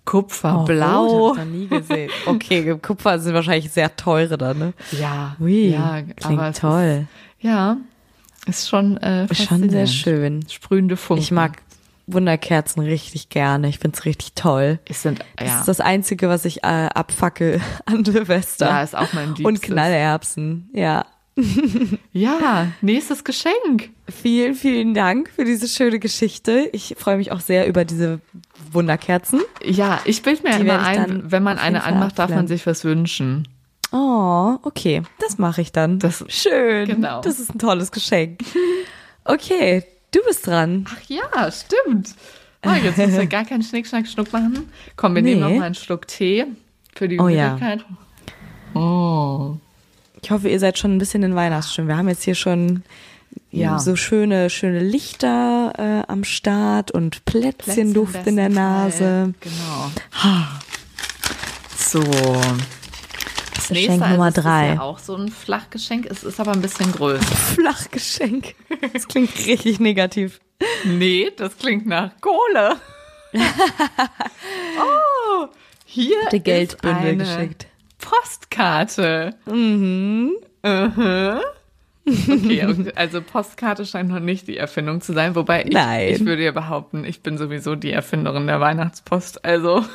[0.09, 1.05] Kupferblau.
[1.07, 2.09] Oh, ich nie gesehen.
[2.25, 4.73] Okay, Kupfer sind wahrscheinlich sehr teure da, ne?
[4.99, 5.35] Ja.
[5.39, 7.05] Ui, ja, klingt aber toll.
[7.37, 7.77] Ist, ja,
[8.47, 10.43] ist schon äh, ist schon sehr schön.
[10.49, 11.21] Sprühende Funken.
[11.21, 11.61] Ich mag
[12.07, 13.69] Wunderkerzen richtig gerne.
[13.69, 14.79] Ich find's richtig toll.
[14.85, 15.45] Es sind, ja.
[15.45, 18.65] Das ist das Einzige, was ich äh, abfacke an Silvester.
[18.65, 19.45] Ja, ist auch mein Liebstes.
[19.45, 21.05] Und Knallerbsen, ja.
[22.13, 23.89] Ja, nächstes Geschenk.
[24.07, 26.69] Vielen, vielen Dank für diese schöne Geschichte.
[26.73, 28.19] Ich freue mich auch sehr über diese
[28.71, 29.41] Wunderkerzen.
[29.63, 33.47] Ja, ich bild mir immer ein, wenn man eine anmacht, darf man sich was wünschen.
[33.91, 35.01] Oh, okay.
[35.19, 35.97] Das mache ich dann.
[35.99, 36.87] Das, Schön.
[36.87, 37.21] Genau.
[37.21, 38.39] Das ist ein tolles Geschenk.
[39.25, 40.85] Okay, du bist dran.
[40.89, 42.13] Ach ja, stimmt.
[42.65, 44.69] Oh, jetzt müssen wir gar keinen Schnick, Schnack, Schnuck machen.
[44.95, 45.35] Komm, wir Nee.
[45.35, 46.45] nehmen noch mal einen Schluck Tee
[46.95, 47.53] für die Oh ja.
[47.53, 47.85] Müdigkeit.
[48.75, 49.55] Oh.
[50.21, 51.89] Ich hoffe, ihr seid schon ein bisschen in Weihnachtsstimmung.
[51.89, 52.83] Wir haben jetzt hier schon
[53.51, 53.79] Ja.
[53.79, 58.97] so schöne, schöne Lichter äh, am Start und Plätzchenduft Plätzchen in der Nase.
[58.99, 59.33] Fall.
[59.39, 59.91] Genau.
[61.77, 62.01] So.
[63.55, 64.69] Das Geschenk nächste, Nummer also drei.
[64.69, 66.05] Ist ja auch so ein Flachgeschenk.
[66.09, 67.23] Es ist aber ein bisschen größer.
[67.35, 68.55] Flachgeschenk.
[68.93, 70.39] Das klingt richtig negativ.
[70.83, 72.77] Nee, das klingt nach Kohle.
[74.79, 75.47] oh,
[75.85, 77.67] hier Die Geldbündel ist eine geschickt.
[77.99, 79.35] Postkarte.
[79.45, 80.31] Mhm.
[80.63, 85.75] Okay, und- also Postkarte scheint noch nicht die Erfindung zu sein, wobei ich,
[86.19, 89.45] ich würde ja behaupten, ich bin sowieso die Erfinderin der Weihnachtspost.
[89.45, 89.85] Also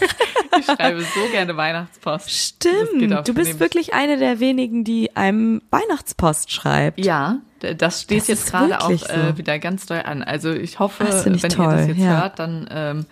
[0.58, 2.28] ich schreibe so gerne Weihnachtspost.
[2.30, 3.28] Stimmt.
[3.28, 7.04] Du bist wirklich eine der wenigen, die einem Weihnachtspost schreibt.
[7.04, 9.06] Ja, das steht Das jetzt gerade auch so.
[9.06, 10.24] äh, wieder ganz doll an.
[10.24, 12.20] Also ich hoffe, ich wenn ihr toll, das jetzt ja.
[12.22, 13.06] hört, dann ähm,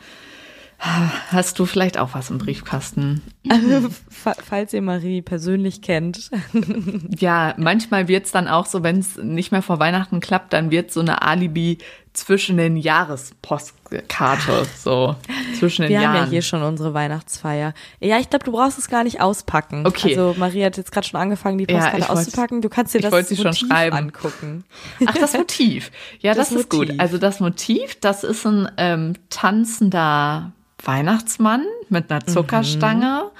[0.80, 3.20] hast du vielleicht auch was im Briefkasten.
[4.08, 6.30] Fa- Falls ihr Marie persönlich kennt.
[7.18, 10.92] Ja, manchmal wird's dann auch so, wenn es nicht mehr vor Weihnachten klappt, dann wird
[10.92, 11.78] so eine Alibi
[12.12, 15.16] zwischen den Jahrespostkarte, so
[15.58, 16.24] zwischen den Wir haben Jahren.
[16.26, 17.74] ja hier schon unsere Weihnachtsfeier.
[18.00, 19.86] Ja, ich glaube, du brauchst es gar nicht auspacken.
[19.86, 20.10] Okay.
[20.16, 22.60] Also Marie hat jetzt gerade schon angefangen, die Ja, Postkarte ich wollte- auszupacken.
[22.62, 23.96] Du kannst dir das sie schon Motiv schreiben.
[23.96, 24.64] angucken.
[25.06, 25.90] Ach, das Motiv.
[26.20, 26.86] Ja, das, Das ist gut.
[26.88, 27.00] Motiv.
[27.00, 30.52] Also das Motiv, das ist ein ähm, tanzender
[30.84, 33.30] Weihnachtsmann mit einer Zuckerstange.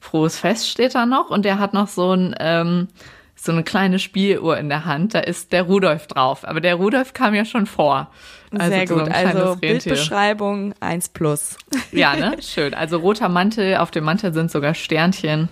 [0.00, 2.88] Frohes Fest steht da noch und der hat noch so ein ähm,
[3.40, 5.14] so eine kleine Spieluhr in der Hand.
[5.14, 6.46] Da ist der Rudolf drauf.
[6.46, 8.10] Aber der Rudolf kam ja schon vor.
[8.56, 9.06] Also Sehr so gut.
[9.06, 9.56] kleines Also.
[9.56, 11.56] Bildbeschreibung 1 plus.
[11.92, 12.36] Ja, ne?
[12.42, 12.74] Schön.
[12.74, 15.48] Also roter Mantel, auf dem Mantel sind sogar Sternchen.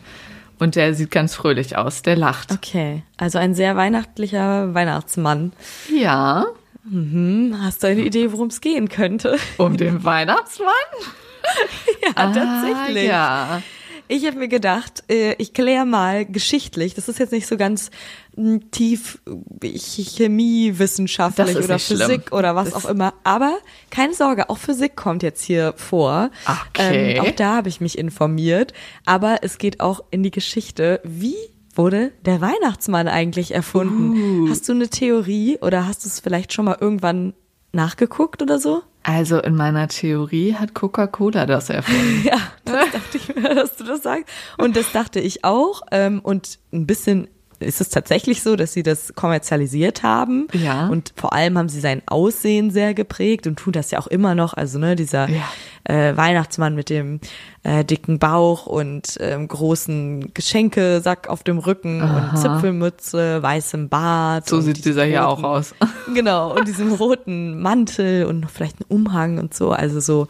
[0.58, 2.02] Und der sieht ganz fröhlich aus.
[2.02, 2.50] Der lacht.
[2.50, 3.02] Okay.
[3.18, 5.52] Also ein sehr weihnachtlicher Weihnachtsmann.
[5.94, 6.46] Ja.
[6.90, 9.36] Hm, hast du eine Idee, worum es gehen könnte?
[9.58, 10.66] Um den Weihnachtsmann?
[12.02, 13.04] ja, tatsächlich.
[13.12, 13.62] Ah, ja.
[14.08, 17.90] Ich habe mir gedacht, äh, ich kläre mal geschichtlich, das ist jetzt nicht so ganz
[18.36, 19.18] mh, tief
[19.62, 21.98] äh, chemiewissenschaftlich oder nicht schlimm.
[22.00, 23.58] Physik oder was Das- auch immer, aber
[23.90, 26.30] keine Sorge, auch Physik kommt jetzt hier vor.
[26.70, 27.14] Okay.
[27.16, 28.72] Ähm, auch da habe ich mich informiert,
[29.04, 31.34] aber es geht auch in die Geschichte, wie
[31.74, 34.44] wurde der Weihnachtsmann eigentlich erfunden?
[34.44, 34.48] Uh.
[34.50, 37.34] Hast du eine Theorie oder hast du es vielleicht schon mal irgendwann
[37.72, 38.82] nachgeguckt oder so?
[39.06, 42.22] Also in meiner Theorie hat Coca-Cola das erfunden.
[42.24, 44.26] Ja, das dachte ich mir, dass du das sagst.
[44.58, 45.82] Und das dachte ich auch.
[45.92, 47.28] Ähm, und ein bisschen
[47.60, 50.48] ist es tatsächlich so, dass sie das kommerzialisiert haben.
[50.52, 50.88] Ja.
[50.88, 54.34] Und vor allem haben sie sein Aussehen sehr geprägt und tun das ja auch immer
[54.34, 54.54] noch.
[54.54, 55.42] Also ne, dieser Ja.
[55.84, 57.20] äh, Weihnachtsmann mit dem
[57.62, 64.48] äh, dicken Bauch und ähm, großen Geschenkesack auf dem Rücken und Zipfelmütze, weißem Bart.
[64.48, 65.74] So sieht dieser hier auch aus.
[66.14, 69.72] Genau, und diesem roten Mantel und noch vielleicht einen Umhang und so.
[69.72, 70.28] Also so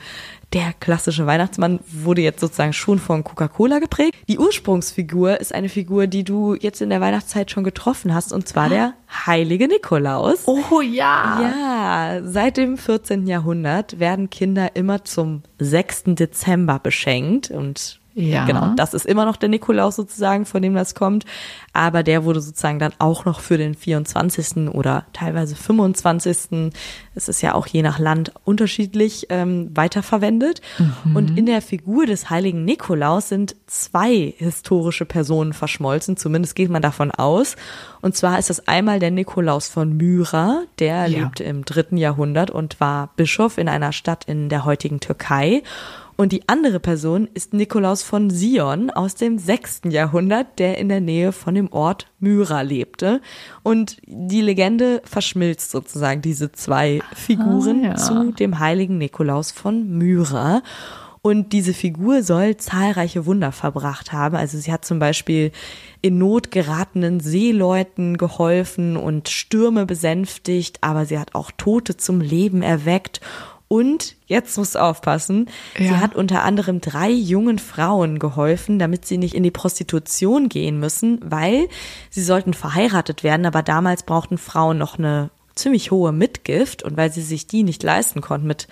[0.53, 4.15] der klassische Weihnachtsmann wurde jetzt sozusagen schon von Coca-Cola geprägt.
[4.29, 8.47] Die Ursprungsfigur ist eine Figur, die du jetzt in der Weihnachtszeit schon getroffen hast, und
[8.47, 8.95] zwar der
[9.27, 10.47] heilige Nikolaus.
[10.47, 11.41] Oh ja.
[11.41, 13.27] Ja, seit dem 14.
[13.27, 16.05] Jahrhundert werden Kinder immer zum 6.
[16.15, 18.47] Dezember beschenkt und Ja.
[18.47, 21.27] genau, das ist immer noch der Nikolaus sozusagen, von dem das kommt,
[21.75, 24.69] aber der wurde sozusagen dann auch noch für den 24.
[24.75, 26.73] oder teilweise 25.
[27.15, 30.63] Es ist ja auch je nach Land unterschiedlich ähm, weiterverwendet.
[31.15, 36.81] Und in der Figur des heiligen Nikolaus sind zwei historische Personen verschmolzen, zumindest geht man
[36.83, 37.57] davon aus.
[38.01, 41.19] Und zwar ist das einmal der Nikolaus von Myra, der Ja.
[41.21, 45.63] lebte im dritten Jahrhundert und war Bischof in einer Stadt in der heutigen Türkei.
[46.17, 51.01] Und die andere Person ist Nikolaus von Sion aus dem sechsten Jahrhundert, der in der
[51.01, 53.21] Nähe von dem Ort Myra lebte.
[53.63, 57.97] Und die Legende verschmilzt sozusagen diese zwei Figuren ja.
[57.97, 60.63] zu dem heiligen Nikolaus von Myra.
[61.21, 64.37] Und diese Figur soll zahlreiche Wunder verbracht haben.
[64.37, 65.51] Also sie hat zum Beispiel
[66.01, 72.63] in Not geratenen Seeleuten geholfen und Stürme besänftigt, aber sie hat auch Tote zum Leben
[72.63, 73.21] erweckt.
[73.69, 76.01] Und jetzt musst du aufpassen, sie Ja.
[76.01, 81.19] hat unter anderem drei jungen Frauen geholfen, damit sie nicht in die Prostitution gehen müssen,
[81.25, 81.69] weil
[82.11, 87.11] sie sollten verheiratet werden, aber damals brauchten Frauen noch eine ziemlich hohe Mitgift und weil
[87.11, 88.69] sie sich die nicht leisten konnten mit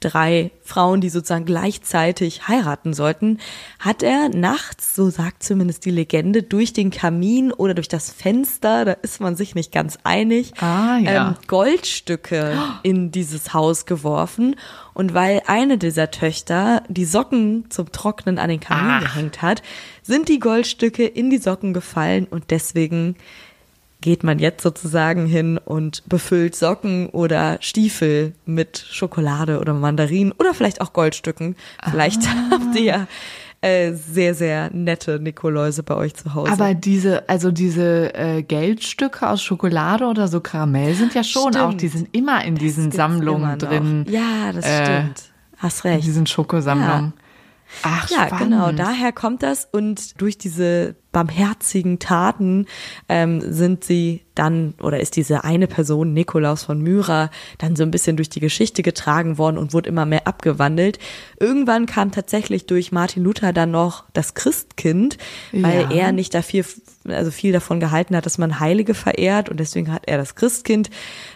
[0.00, 3.38] drei Frauen, die sozusagen gleichzeitig heiraten sollten,
[3.78, 8.84] hat er nachts, so sagt zumindest die Legende, durch den Kamin oder durch das Fenster,
[8.84, 11.28] da ist man sich nicht ganz einig, Ah, ja.
[11.28, 14.56] ähm, Goldstücke in dieses Haus geworfen.
[14.94, 19.00] Und weil eine dieser Töchter die Socken zum Trocknen an den Kamin Ach.
[19.02, 19.62] gehängt hat,
[20.02, 23.16] sind die Goldstücke in die Socken gefallen und deswegen
[24.00, 30.54] geht man jetzt sozusagen hin und befüllt Socken oder Stiefel mit Schokolade oder Mandarinen oder
[30.54, 31.56] vielleicht auch Goldstücken.
[31.90, 32.50] Vielleicht Ah.
[32.52, 33.06] habt ihr ja
[33.62, 36.52] äh, sehr, sehr nette Nikoläuse bei euch zu Hause.
[36.52, 41.64] Aber diese, also diese äh, Geldstücke aus Schokolade oder so Karamell sind ja schon Stimmt.
[41.64, 44.04] auch, die sind immer in diesen gibt's Sammlungen drin.
[44.08, 45.22] Ja, das äh, stimmt.
[45.56, 46.06] Hast In recht.
[46.06, 47.14] diesen Schokosammlungen.
[47.82, 48.50] Ach, Ja, spannend.
[48.50, 52.66] genau, daher kommt das und durch diese barmherzigen Taten
[53.08, 57.90] ähm, sind sie dann oder ist diese eine Person, Nikolaus von Myra, dann so ein
[57.90, 60.98] bisschen durch die Geschichte getragen worden und wurde immer mehr abgewandelt.
[61.40, 65.16] Irgendwann kam tatsächlich durch Martin Luther dann noch das Christkind,
[65.52, 65.90] weil Ja.
[65.90, 66.66] er nicht da viel,
[67.08, 70.90] also viel davon gehalten hat, dass man Heilige verehrt und deswegen hat er das Christkind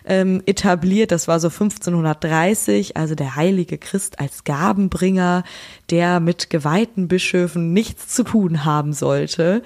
[0.04, 1.10] ähm, etabliert.
[1.10, 5.42] Das war so 1530, also der heilige Christ als Gabenbringer,
[5.88, 9.62] der mit geweihten Bischöfen nichts zu tun haben sollte.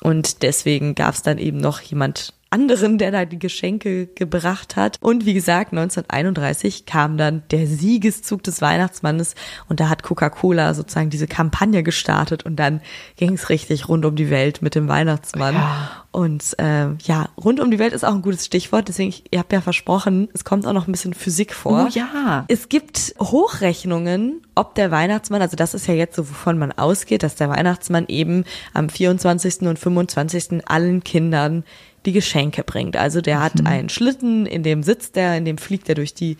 [0.00, 4.98] Und deswegen gab es dann eben noch jemand anderen, der da die Geschenke gebracht hat.
[5.00, 9.34] Und wie gesagt, 1931 kam dann der Siegeszug des Weihnachtsmannes
[9.68, 12.80] und da hat Coca-Cola sozusagen diese Kampagne gestartet und dann
[13.16, 15.54] ging es richtig rund um die Welt mit dem Weihnachtsmann.
[15.54, 16.02] Ja.
[16.12, 18.86] Und äh, ja, rund um die Welt ist auch ein gutes Stichwort.
[18.88, 21.86] Deswegen, ich, ihr habt ja versprochen, es kommt auch noch ein bisschen Physik vor.
[21.86, 22.44] Oh ja.
[22.48, 27.22] Es gibt Hochrechnungen, ob der Weihnachtsmann, also das ist ja jetzt so, wovon man ausgeht,
[27.22, 29.62] dass der Weihnachtsmann eben am 24.
[29.62, 30.68] und 25.
[30.68, 31.64] allen Kindern
[32.06, 32.96] die Geschenke bringt.
[32.96, 33.42] Also der Mhm.
[33.42, 36.36] hat einen Schlitten, in dem sitzt er, in dem fliegt er durch die,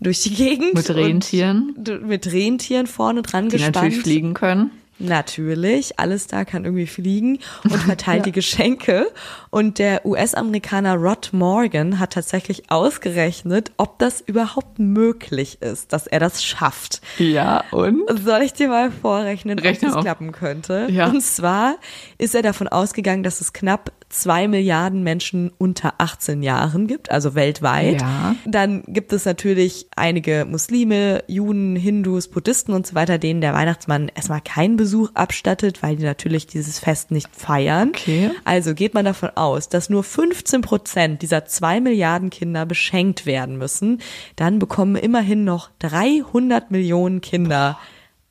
[0.00, 0.74] durch die Gegend.
[0.74, 1.74] Mit Rentieren.
[2.04, 3.74] Mit Rentieren vorne dran Die gespannt.
[3.76, 4.70] natürlich fliegen können.
[4.98, 9.06] Natürlich, alles da kann irgendwie fliegen und verteilt die Geschenke.
[9.50, 16.18] Und der US-Amerikaner Rod Morgan hat tatsächlich ausgerechnet, ob das überhaupt möglich ist, dass er
[16.20, 17.02] das schafft.
[17.18, 18.00] Ja, und?
[18.24, 20.04] Soll ich dir mal vorrechnen, Rechne ob das auf.
[20.04, 20.86] klappen könnte?
[20.90, 21.06] Ja.
[21.08, 21.76] Und zwar
[22.18, 27.34] ist er davon ausgegangen, dass es knapp zwei Milliarden Menschen unter 18 Jahren gibt, also
[27.34, 28.00] weltweit.
[28.00, 28.36] Ja.
[28.44, 34.10] Dann gibt es natürlich einige Muslime, Juden, Hindus, Buddhisten und so weiter, denen der Weihnachtsmann
[34.14, 37.90] erstmal keinen Besuch abstattet, weil die natürlich dieses Fest nicht feiern.
[37.90, 38.30] Okay.
[38.44, 43.58] Also geht man davon aus, dass nur 15 Prozent dieser zwei Milliarden Kinder beschenkt werden
[43.58, 44.00] müssen.
[44.36, 47.78] Dann bekommen immerhin noch 300 Millionen Kinder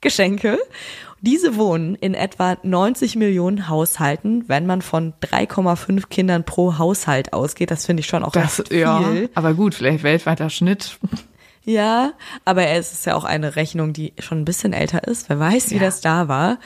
[0.05, 0.59] Geschenke.
[1.21, 7.71] Diese wohnen in etwa 90 Millionen Haushalten, wenn man von 3,5 Kindern pro Haushalt ausgeht.
[7.71, 8.79] Das finde ich schon auch Das, echt viel.
[8.79, 9.01] ja.
[9.33, 10.97] Aber gut, vielleicht weltweiter Schnitt.
[11.63, 15.29] Ja, aber es ist ja auch eine Rechnung, die schon ein bisschen älter ist.
[15.29, 15.81] Wer weiß, wie Ja.
[15.81, 16.59] das da war.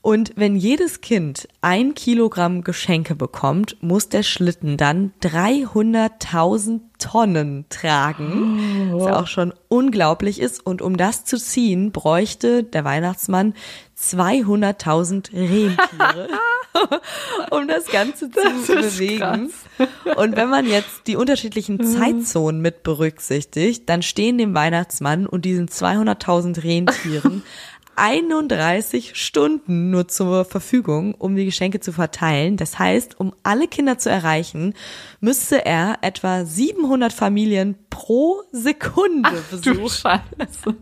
[0.00, 8.92] Und wenn jedes Kind ein Kilogramm Geschenke bekommt, muss der Schlitten dann 300.000 Tonnen tragen,
[8.92, 10.64] was ja auch schon unglaublich ist.
[10.64, 13.54] Und um das zu ziehen, bräuchte der Weihnachtsmann
[14.00, 16.28] 200.000 Rentiere,
[17.50, 19.50] um das Ganze zu ist bewegen.
[20.16, 25.68] Und wenn man jetzt die unterschiedlichen Zeitzonen mit berücksichtigt, dann stehen dem Weihnachtsmann und diesen
[25.68, 27.42] 200.000 Rentieren
[27.98, 32.56] 31 Stunden nur zur Verfügung, um die Geschenke zu verteilen.
[32.56, 34.74] Das heißt, um alle Kinder zu erreichen,
[35.20, 40.20] müsste er etwa 700 Familien pro Sekunde Du besuchen.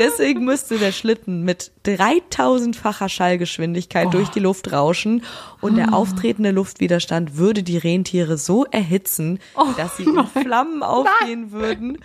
[0.00, 5.22] Deswegen müsste der Schlitten mit 3000-facher Schallgeschwindigkeit durch die Luft rauschen
[5.60, 9.40] und der auftretende Luftwiderstand würde die Rentiere so erhitzen,
[9.76, 11.98] dass sie in Flammen aufgehen würden.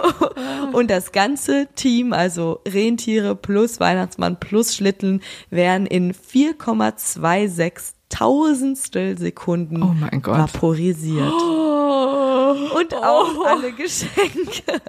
[0.72, 9.82] und das ganze Team, also Rentiere plus Weihnachtsmann plus Schlitten, wären in 4,26 Tausendstel Sekunden
[9.82, 9.94] Oh
[10.26, 11.32] vaporisiert.
[11.32, 14.82] Und auch alle Geschenke.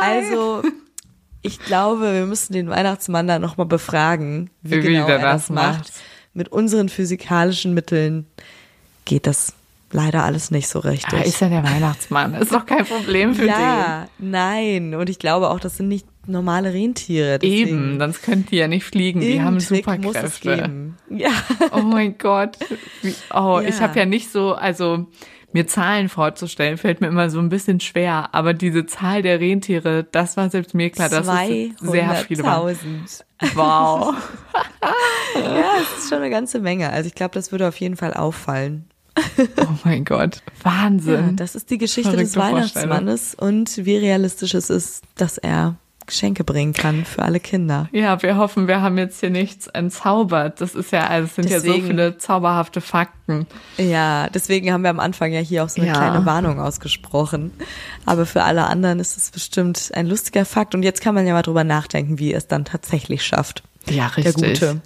[0.00, 0.62] Also,
[1.42, 5.50] ich glaube, wir müssen den Weihnachtsmann da nochmal befragen, wie, Wie genau er das das
[5.50, 5.78] macht.
[5.78, 5.92] macht.
[6.34, 8.26] Mit unseren physikalischen Mitteln
[9.04, 9.54] geht das
[9.92, 11.10] leider alles nicht so richtig.
[11.10, 12.34] Da ist ja der Weihnachtsmann.
[12.34, 14.94] Ist doch kein Problem für ja, nein.
[14.94, 17.38] Und ich glaube auch, das sind nicht normale Rentiere.
[17.38, 19.20] Deswegen Eben, sonst könnten die ja nicht fliegen.
[19.20, 20.70] Die haben Trick Superkräfte.
[21.10, 21.30] Ja.
[21.72, 22.58] Oh mein Gott.
[23.32, 23.80] Oh, ich Ja.
[23.80, 25.06] habe ja nicht so, also
[25.52, 28.28] mir Zahlen vorzustellen, fällt mir immer so ein bisschen schwer.
[28.32, 32.66] Aber diese Zahl der Rentiere, das war selbst mir klar, dass es sehr viele waren.
[32.74, 33.24] 200.000.
[33.54, 34.14] Wow.
[35.34, 36.90] Ja, es ist schon eine ganze Menge.
[36.90, 38.84] Also ich glaube, das würde auf jeden Fall auffallen.
[39.60, 40.42] Oh mein Gott.
[40.64, 41.36] Ja, Wahnsinn.
[41.36, 45.76] das ist die Geschichte des Verrückte Weihnachtsmannes und wie realistisch es ist, dass er
[46.06, 47.88] Geschenke bringen kann für alle Kinder.
[47.92, 50.60] Ja, wir hoffen, wir haben jetzt hier nichts entzaubert.
[50.60, 53.46] Das ist ja, also es sind ja so Deswegen- viele zauberhafte Fakten.
[53.78, 55.96] Ja, deswegen haben wir am Anfang ja hier auch so eine Ja.
[55.96, 57.52] kleine Warnung ausgesprochen.
[58.06, 60.74] Aber für alle anderen ist es bestimmt ein lustiger Fakt.
[60.74, 63.62] Und jetzt kann man ja mal drüber nachdenken, wie er es dann tatsächlich schafft.
[63.88, 64.80] Ja, Der Gute.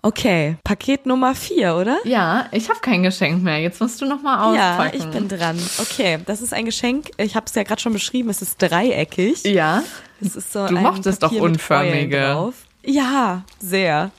[0.00, 1.98] Okay, Paket Nummer vier, oder?
[2.04, 3.58] Ja, ich habe kein Geschenk mehr.
[3.58, 4.98] Jetzt musst du noch mal auspacken.
[4.98, 5.58] Ja, ich bin dran.
[5.78, 7.10] Okay, das ist ein Geschenk.
[7.16, 8.30] Ich habe es ja gerade schon beschrieben.
[8.30, 9.42] Es ist dreieckig.
[9.44, 9.82] Ja.
[10.20, 12.52] Es ist so Du ein mochtest doch Papier mit unförmige.
[12.84, 14.12] Ja, sehr.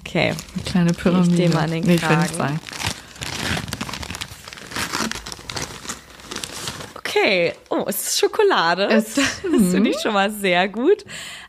[0.00, 0.32] Okay.
[0.54, 1.36] Eine kleine Pyramide.
[1.36, 2.22] dem an den nee, ich Kragen.
[2.22, 2.60] nicht sagen.
[6.96, 7.52] Okay.
[7.68, 8.86] Oh, es ist Schokolade.
[8.86, 11.04] Es- das finde ich schon mal sehr gut.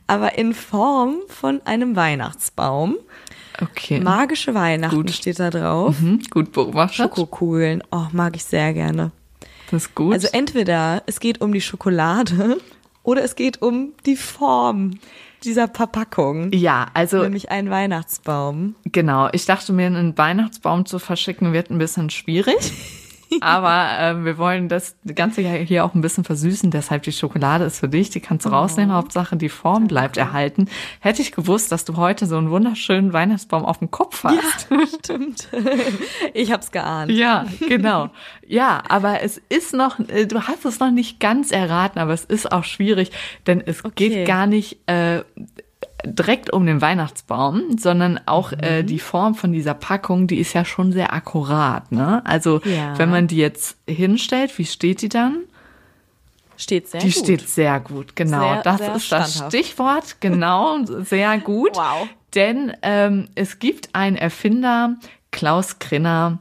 [0.07, 2.97] Aber in Form von einem Weihnachtsbaum.
[3.61, 3.99] Okay.
[3.99, 5.11] Magische Weihnachten Gut.
[5.11, 5.99] steht da drauf.
[5.99, 6.97] Hm, gut beobachtet.
[6.97, 7.83] Schokokugeln.
[7.91, 9.11] Oh, mag ich sehr gerne.
[9.71, 10.13] Das ist gut.
[10.13, 12.57] Also entweder es geht um die Schokolade
[13.03, 14.99] oder es geht um die Form
[15.43, 16.51] dieser Verpackung.
[16.53, 18.75] ja, also Nämlich ein Weihnachtsbaum.
[18.85, 19.29] genau.
[19.31, 22.55] Ich dachte mir, einen Weihnachtsbaum zu verschicken wird ein bisschen schwierig.
[23.41, 26.71] Aber äh, wir wollen das Ganze ja hier auch ein bisschen versüßen.
[26.71, 28.09] Deshalb die Schokolade ist für dich.
[28.09, 28.93] Die kannst du rausnehmen.
[28.95, 30.67] Hauptsache die Form bleibt erhalten.
[30.99, 34.67] Hätte ich gewusst, dass du heute so einen wunderschönen Weihnachtsbaum auf dem Kopf hast.
[34.99, 35.47] Stimmt.
[36.33, 37.11] Ich hab's geahnt.
[37.11, 38.09] Ja, genau.
[38.47, 42.25] Ja, aber es ist noch, äh, du hast es noch nicht ganz erraten, aber es
[42.25, 43.11] ist auch schwierig,
[43.47, 44.09] denn es Okay.
[44.09, 45.21] geht gar nicht äh,
[46.05, 48.87] direkt um den Weihnachtsbaum, sondern auch äh, Mhm.
[48.87, 51.91] die Form von dieser Packung, die ist ja schon sehr akkurat.
[51.91, 52.21] Ne?
[52.25, 52.97] Also Ja.
[52.97, 55.39] wenn man die jetzt hinstellt, wie steht die dann?
[56.57, 57.23] Steht sehr Die gut.
[57.23, 58.53] steht sehr gut, genau.
[58.53, 59.51] Sehr, das sehr ist das standhaft.
[59.55, 61.75] Stichwort, genau, sehr gut.
[61.75, 62.07] Wow.
[62.33, 64.95] Denn ähm, es gibt einen Erfinder,
[65.31, 66.39] Klaus Grinner,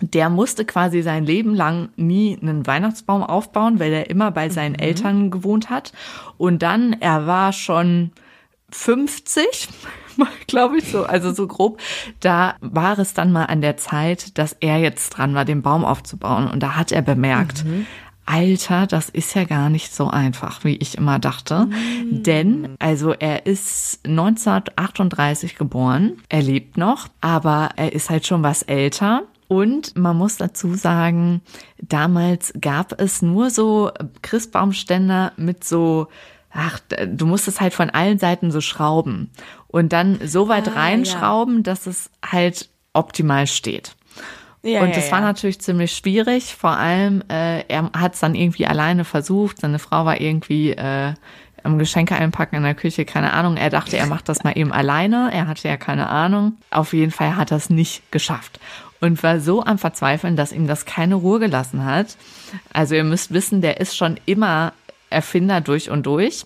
[0.00, 4.74] der musste quasi sein Leben lang nie einen Weihnachtsbaum aufbauen, weil er immer bei seinen
[4.74, 5.92] Eltern gewohnt hat.
[6.36, 8.12] Und dann, er war schon
[8.74, 9.68] 50,
[10.46, 11.80] glaube ich so, also so grob,
[12.20, 15.84] da war es dann mal an der Zeit, dass er jetzt dran war, den Baum
[15.84, 16.48] aufzubauen.
[16.48, 17.64] Und da hat er bemerkt,
[18.26, 21.68] Alter, das ist ja gar nicht so einfach, wie ich immer dachte.
[22.10, 28.62] Denn, also er ist 1938 geboren, er lebt noch, aber er ist halt schon was
[28.62, 29.22] älter.
[29.46, 31.42] Und man muss dazu sagen,
[31.80, 36.08] damals gab es nur so Christbaumständer mit so,
[36.54, 39.30] ach, du musstest halt von allen Seiten so schrauben
[39.66, 43.96] und dann so weit Ah, reinschrauben, dass es halt optimal steht.
[44.62, 45.26] Ja, und ja, das war ja.
[45.26, 46.54] natürlich ziemlich schwierig.
[46.54, 49.60] Vor allem, äh, er hat es dann irgendwie alleine versucht.
[49.60, 51.12] Seine Frau war irgendwie äh,
[51.64, 53.56] am Geschenke einpacken in der Küche, keine Ahnung.
[53.56, 55.30] Er dachte, er macht das mal eben alleine.
[55.32, 56.56] Er hatte ja keine Ahnung.
[56.70, 58.58] Auf jeden Fall hat er es nicht geschafft.
[59.00, 62.16] Und war so am Verzweifeln, dass ihm das keine Ruhe gelassen hat.
[62.72, 64.72] Also ihr müsst wissen, der ist schon immer
[65.14, 66.44] Erfinder durch und durch.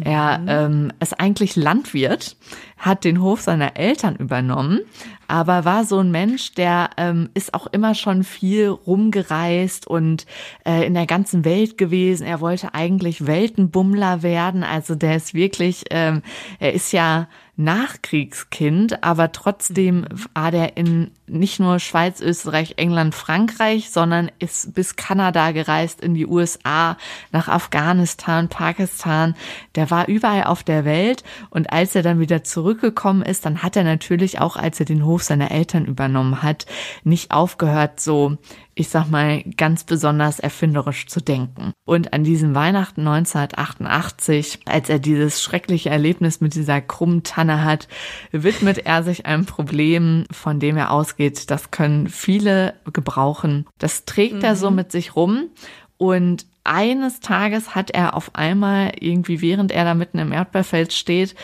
[0.00, 2.36] Er ähm, ist eigentlich Landwirt,
[2.78, 4.80] hat den Hof seiner Eltern übernommen,
[5.26, 10.26] aber war so ein Mensch, der ähm, ist auch immer schon viel rumgereist und
[10.64, 12.26] äh, in der ganzen Welt gewesen.
[12.26, 16.22] Er wollte eigentlich Weltenbummler werden, also der ist wirklich, ähm,
[16.58, 23.90] er ist ja Nachkriegskind, aber trotzdem war der in nicht nur Schweiz, Österreich, England, Frankreich,
[23.90, 26.98] sondern ist bis Kanada gereist, in die USA,
[27.32, 29.34] nach Afghanistan, Pakistan.
[29.74, 33.76] Der war überall auf der Welt und als er dann wieder zurückgekommen ist, dann hat
[33.76, 36.66] er natürlich auch, als er den Hof seiner Eltern übernommen hat,
[37.04, 38.36] nicht aufgehört, so
[38.74, 41.72] ich sag mal, ganz besonders erfinderisch zu denken.
[41.84, 47.88] Und an diesem Weihnachten 1988, als er dieses schreckliche Erlebnis mit dieser krummen Tanne hat,
[48.32, 53.66] widmet er sich einem Problem, von dem er ausgeht, das können viele gebrauchen.
[53.78, 55.50] Das trägt er so mit sich rum
[55.96, 61.34] und eines Tages hat er auf einmal irgendwie, während er da mitten im Erdbeerfeld steht,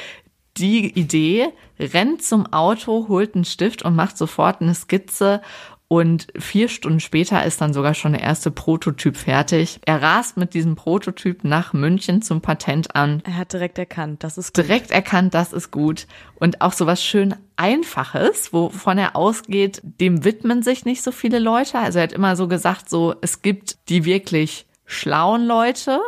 [0.56, 5.40] die Idee, rennt zum Auto, holt einen Stift und macht sofort eine Skizze
[5.92, 9.80] und vier Stunden später ist dann sogar schon der erste Prototyp fertig.
[9.84, 13.24] Er rast mit diesem Prototyp nach München zum Patent an.
[13.26, 14.64] Er hat direkt erkannt, das ist gut.
[14.64, 16.06] Direkt erkannt, das ist gut.
[16.36, 21.40] Und auch so was schön Einfaches, wovon er ausgeht, dem widmen sich nicht so viele
[21.40, 21.80] Leute.
[21.80, 25.98] Also er hat immer so gesagt, so, es gibt die wirklich schlauen Leute,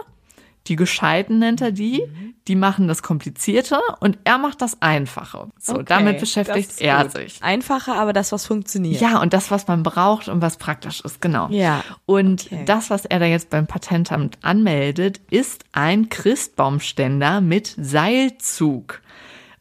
[0.68, 2.02] die Gescheiten nennt er die,
[2.48, 5.48] die machen das Komplizierte und er macht das Einfache.
[5.58, 7.12] So, Okay, damit beschäftigt er gut.
[7.12, 7.42] sich.
[7.42, 9.00] Einfacher, aber das, was funktioniert.
[9.00, 11.48] Ja, und das, was man braucht und was praktisch ist, genau.
[11.50, 11.82] Ja.
[12.06, 12.64] Und Okay.
[12.64, 19.00] das, was er da jetzt beim Patentamt anmeldet, ist ein Christbaumständer mit Seilzug.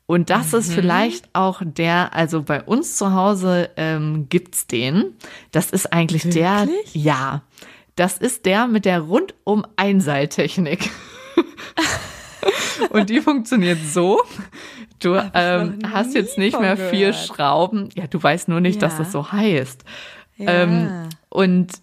[0.08, 5.16] Und das ist vielleicht auch der, also bei uns zu Hause ähm, gibt's den.
[5.52, 6.94] Das ist eigentlich der, Wirklich?
[6.96, 7.44] ja,
[8.02, 10.90] das ist der mit der rundum Einseiltechnik.
[12.90, 14.20] Und die funktioniert so.
[14.98, 17.28] Du ähm, hast jetzt nicht mehr von vier gehört.
[17.28, 17.90] Schrauben.
[17.94, 19.00] Ja, du weißt nur nicht, dass Ja.
[19.04, 19.84] das so heißt.
[20.38, 20.64] Ja.
[20.64, 21.74] Ähm, und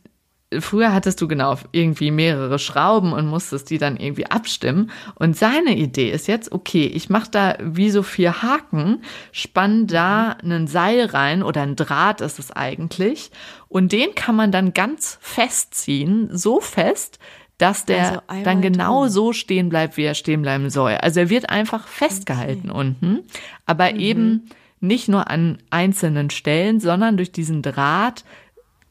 [0.58, 4.90] früher hattest du genau irgendwie mehrere Schrauben und musstest die dann irgendwie abstimmen.
[5.14, 10.30] Und seine Idee ist jetzt, okay, ich mache da wie so vier Haken, spann da
[10.42, 13.30] einen Seil rein oder ein Draht ist es eigentlich.
[13.68, 17.18] Und den kann man dann ganz festziehen, so fest,
[17.58, 19.12] dass der also dann genau drin.
[19.12, 20.92] so stehen bleibt, wie er stehen bleiben soll.
[20.92, 22.78] Also er wird einfach festgehalten okay.
[22.78, 23.18] unten,
[23.66, 24.00] aber mhm.
[24.00, 28.24] eben nicht nur an einzelnen Stellen, sondern durch diesen Draht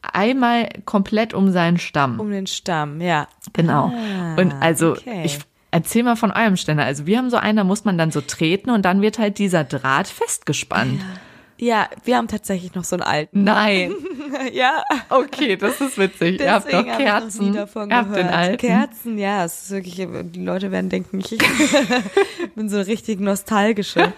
[0.02, 2.20] einmal komplett um seinen Stamm.
[2.20, 3.28] Um den Stamm, ja.
[3.52, 3.92] Genau.
[3.94, 5.22] Ah, und also okay.
[5.24, 5.38] ich
[5.70, 6.84] erzähl mal von eurem Ständer.
[6.84, 9.38] Also wir haben so einen, da muss man dann so treten und dann wird halt
[9.38, 11.00] dieser Draht festgespannt.
[11.00, 11.88] Ja.
[12.04, 13.42] Wir haben tatsächlich noch so einen alten.
[13.42, 13.92] Nein.
[14.52, 14.82] ja.
[15.08, 16.40] Okay, das ist witzig.
[16.40, 17.52] Ihr habt doch Kerzen.
[17.52, 18.56] Ihr habt den alten.
[18.58, 21.36] Kerzen, ja, es ist wirklich, die Leute werden denken, ich
[22.54, 24.12] bin so richtig nostalgische.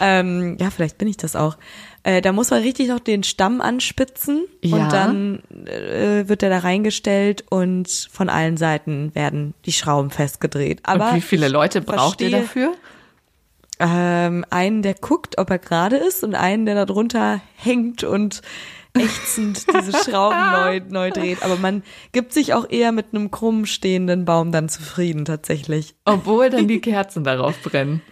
[0.00, 1.58] ähm, ja, vielleicht bin ich das auch.
[2.02, 4.76] Äh, da muss man richtig noch den Stamm anspitzen ja.
[4.76, 10.80] und dann äh, wird er da reingestellt und von allen Seiten werden die Schrauben festgedreht.
[10.84, 12.72] Aber und wie viele Leute braucht ihr dafür?
[13.80, 18.42] ähm, einen, der guckt, ob er gerade ist und einen, der da drunter hängt und
[18.94, 21.42] ächzend diese Schrauben neu, neu dreht.
[21.42, 21.82] Aber man
[22.12, 25.94] gibt sich auch eher mit einem krumm stehenden Baum dann zufrieden tatsächlich.
[26.04, 28.02] Obwohl dann die Kerzen darauf brennen.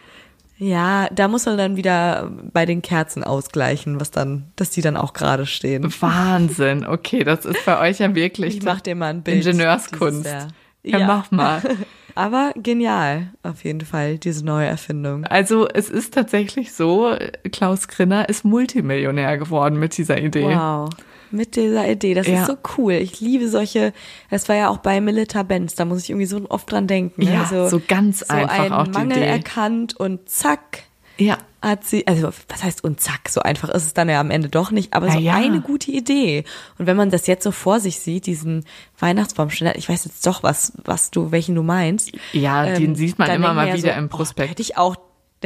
[0.59, 4.97] Ja, da muss man dann wieder bei den Kerzen ausgleichen, was dann, dass die dann
[4.97, 5.93] auch gerade stehen.
[6.01, 6.87] Wahnsinn.
[6.87, 10.25] Okay, das ist bei euch ja wirklich ich mach dir mal ein Bild Ingenieurskunst.
[10.25, 10.49] Ja,
[10.83, 11.63] ja, mach mal.
[12.15, 15.27] Aber genial, auf jeden Fall, diese neue Erfindung.
[15.27, 17.15] Also es ist tatsächlich so,
[17.53, 20.45] Klaus Grinner ist Multimillionär geworden mit dieser Idee.
[20.45, 20.89] Wow.
[21.31, 22.15] Mit dieser Idee.
[22.15, 22.41] Das ja.
[22.41, 22.95] ist so cool.
[22.95, 23.93] Ich liebe solche,
[24.31, 27.25] das war ja auch bei Milita Benz, da muss ich irgendwie so oft dran denken.
[27.25, 27.35] Ne?
[27.35, 29.27] Ja, also, so ganz so einfach auch die Mangel Idee.
[29.27, 30.85] erkannt und zack,
[31.19, 31.39] ja.
[31.63, 34.49] Hat sie, also was heißt und zack, so einfach ist es dann ja am Ende
[34.49, 35.35] doch nicht, aber so ja.
[35.35, 36.45] eine gute Idee.
[36.79, 38.65] Und wenn man das jetzt so vor sich sieht, diesen
[39.01, 42.13] Weihnachtsbaumständer, ich weiß jetzt doch, was, was du, welchen du meinst.
[42.33, 44.49] Ja, ähm, den sieht man immer mal wieder so, im Prospekt.
[44.49, 44.97] Oh, hätte ich auch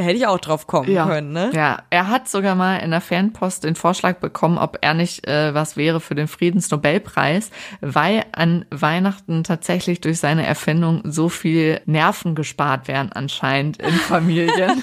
[0.00, 1.06] da hätte ich auch drauf kommen ja.
[1.06, 1.50] können, ne?
[1.52, 5.52] Ja, er hat sogar mal in der Fanpost den Vorschlag bekommen, ob er nicht äh,
[5.52, 7.50] was wäre für den Friedensnobelpreis,
[7.82, 14.82] weil an Weihnachten tatsächlich durch seine Erfindung so viel Nerven gespart werden anscheinend in Familien.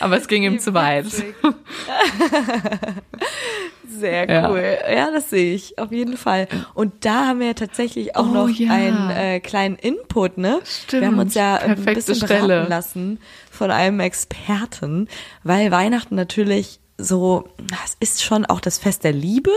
[0.00, 1.06] Aber es ging ihm zu weit.
[3.88, 4.78] Sehr cool.
[4.88, 4.92] Ja.
[4.92, 5.10] ja.
[5.12, 6.48] das sehe ich auf jeden Fall.
[6.74, 8.72] Und da haben wir ja tatsächlich auch oh, noch ja.
[8.72, 10.58] einen äh, kleinen Input, ne?
[10.64, 11.02] Stimmt.
[11.02, 12.46] Wir haben uns ja ein bisschen Stelle.
[12.46, 13.18] beraten lassen
[13.56, 15.08] von einem Experten,
[15.42, 17.48] weil Weihnachten natürlich so,
[17.84, 19.50] es ist schon auch das Fest der Liebe,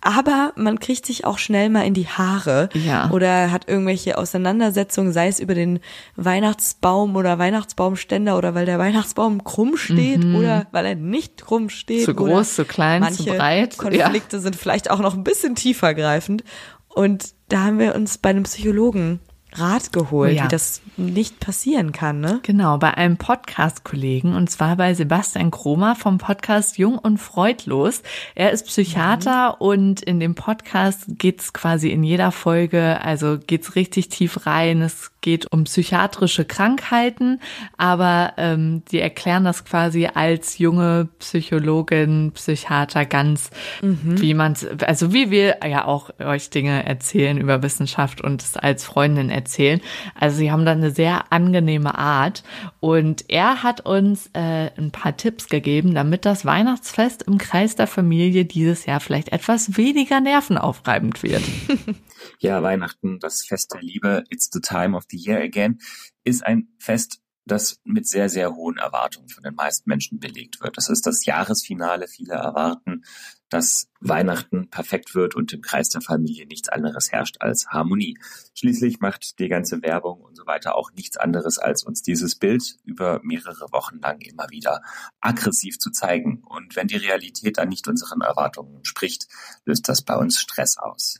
[0.00, 3.10] aber man kriegt sich auch schnell mal in die Haare ja.
[3.10, 5.78] oder hat irgendwelche Auseinandersetzungen, sei es über den
[6.16, 10.34] Weihnachtsbaum oder Weihnachtsbaumständer oder weil der Weihnachtsbaum krumm steht mhm.
[10.34, 12.04] oder weil er nicht krumm steht.
[12.04, 13.78] Zu groß, zu klein, zu breit.
[13.78, 14.42] Konflikte ja.
[14.42, 16.42] sind vielleicht auch noch ein bisschen tiefergreifend.
[16.88, 19.20] Und da haben wir uns bei einem Psychologen
[19.52, 20.44] Rat geholt, ja.
[20.44, 22.40] wie das nicht passieren kann, ne?
[22.42, 28.02] Genau, bei einem Podcast-Kollegen und zwar bei Sebastian Kromer vom Podcast Jung und Freudlos.
[28.34, 29.66] Er ist Psychiater mhm.
[29.66, 34.82] und in dem Podcast geht's quasi in jeder Folge, also geht's richtig tief rein.
[34.82, 37.40] Es geht um psychiatrische Krankheiten,
[37.76, 43.50] aber ähm, die erklären das quasi als junge Psychologin, Psychiater ganz,
[43.82, 44.20] mhm.
[44.20, 44.56] wie man
[44.86, 49.80] also wie wir ja auch euch Dinge erzählen über Wissenschaft und es als Freundin erzählen.
[50.14, 52.42] Also sie haben da eine sehr angenehme Art
[52.80, 57.86] und er hat uns äh, ein paar Tipps gegeben, damit das Weihnachtsfest im Kreis der
[57.86, 61.42] Familie dieses Jahr vielleicht etwas weniger nervenaufreibend wird.
[62.38, 65.80] Ja, Weihnachten, das Fest der Liebe, It's the Time of the Year Again,
[66.24, 70.76] ist ein Fest, das mit sehr, sehr hohen Erwartungen von den meisten Menschen belegt wird.
[70.76, 72.06] Das ist das Jahresfinale.
[72.06, 73.02] Viele erwarten,
[73.48, 78.18] dass Weihnachten perfekt wird und im Kreis der Familie nichts anderes herrscht als Harmonie.
[78.54, 82.76] Schließlich macht die ganze Werbung und so weiter auch nichts anderes, als uns dieses Bild
[82.84, 84.82] über mehrere Wochen lang immer wieder
[85.20, 86.44] aggressiv zu zeigen.
[86.44, 89.26] Und wenn die Realität dann nicht unseren Erwartungen entspricht,
[89.64, 91.18] löst das bei uns Stress aus.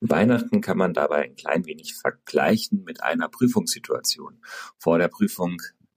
[0.00, 4.42] Weihnachten kann man dabei ein klein wenig vergleichen mit einer Prüfungssituation.
[4.78, 5.56] Vor der Prüfung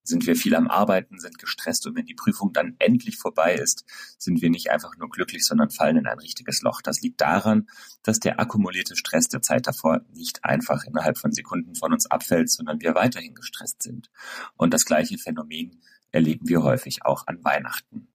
[0.10, 3.86] sind wir viel am Arbeiten, sind gestresst und wenn die Prüfung dann endlich vorbei ist,
[4.18, 6.82] sind wir nicht einfach nur glücklich, sondern fallen in ein richtiges Loch.
[6.82, 7.70] Das liegt daran,
[8.04, 12.50] dass der akkumulierte Stress der Zeit davor nicht einfach innerhalb von Sekunden von uns abfällt,
[12.50, 14.10] sondern wir weiterhin gestresst sind.
[14.58, 15.82] Und das gleiche Phänomen
[16.12, 18.08] erleben wir häufig auch an Weihnachten.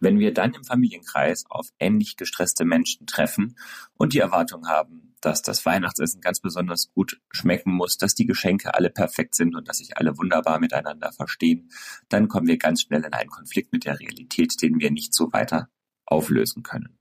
[0.00, 3.56] Wenn wir dann im Familienkreis auf ähnlich gestresste Menschen treffen
[3.96, 8.74] und die Erwartung haben, dass das Weihnachtsessen ganz besonders gut schmecken muss, dass die Geschenke
[8.74, 11.70] alle perfekt sind und dass sich alle wunderbar miteinander verstehen,
[12.08, 15.32] dann kommen wir ganz schnell in einen Konflikt mit der Realität, den wir nicht so
[15.32, 15.68] weiter
[16.06, 16.98] auflösen können.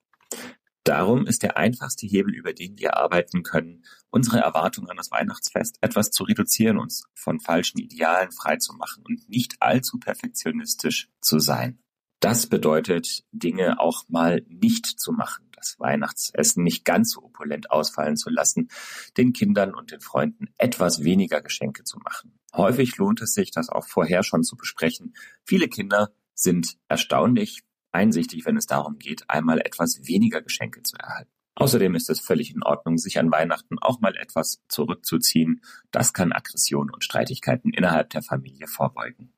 [0.83, 5.77] Darum ist der einfachste Hebel, über den wir arbeiten können, unsere Erwartungen an das Weihnachtsfest
[5.81, 11.82] etwas zu reduzieren, uns von falschen Idealen freizumachen und nicht allzu perfektionistisch zu sein.
[12.23, 18.15] Das bedeutet, Dinge auch mal nicht zu machen, das Weihnachtsessen nicht ganz so opulent ausfallen
[18.15, 18.69] zu lassen,
[19.17, 22.39] den Kindern und den Freunden etwas weniger Geschenke zu machen.
[22.55, 25.13] Häufig lohnt es sich, das auch vorher schon zu besprechen.
[25.43, 31.29] Viele Kinder sind erstaunlich einsichtig, wenn es darum geht, einmal etwas weniger Geschenke zu erhalten.
[31.55, 35.61] Außerdem ist es völlig in Ordnung, sich an Weihnachten auch mal etwas zurückzuziehen.
[35.91, 39.33] Das kann Aggression und Streitigkeiten innerhalb der Familie vorbeugen.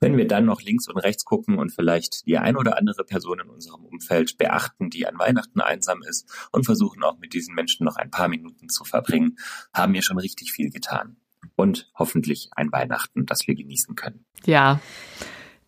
[0.00, 3.40] Wenn wir dann noch links und rechts gucken und vielleicht die ein oder andere Person
[3.40, 7.84] in unserem Umfeld beachten, die an Weihnachten einsam ist und versuchen auch mit diesen Menschen
[7.84, 9.36] noch ein paar Minuten zu verbringen,
[9.72, 11.16] haben wir schon richtig viel getan.
[11.56, 14.24] Und hoffentlich ein Weihnachten, das wir genießen können.
[14.44, 14.80] Ja.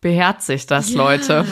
[0.01, 1.45] Beherzigt das, ja, Leute.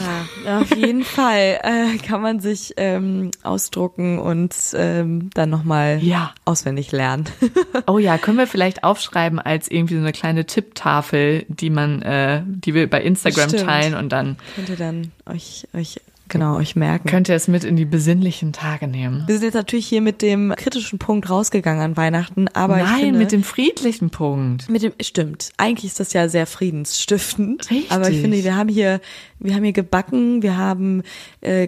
[0.44, 6.34] Auf jeden Fall äh, kann man sich ähm, ausdrucken und ähm, dann nochmal ja.
[6.44, 7.26] auswendig lernen.
[7.86, 12.42] oh ja, können wir vielleicht aufschreiben als irgendwie so eine kleine Tipptafel, die man, äh,
[12.44, 13.66] die wir bei Instagram Stimmt.
[13.66, 16.00] teilen und dann könnt ihr dann euch euch
[16.30, 17.08] genau euch merken.
[17.08, 19.24] Könnt ihr es mit in die besinnlichen Tage nehmen.
[19.26, 23.18] Wir sind jetzt natürlich hier mit dem kritischen Punkt rausgegangen an Weihnachten, aber Nein, finde,
[23.18, 24.68] mit dem friedlichen Punkt.
[24.68, 25.50] Mit dem stimmt.
[25.56, 27.70] Eigentlich ist das ja sehr friedensstiftend.
[27.70, 27.90] Richtig.
[27.92, 29.00] Aber ich finde, wir haben hier
[29.40, 31.02] wir haben hier gebacken, wir haben
[31.40, 31.66] äh,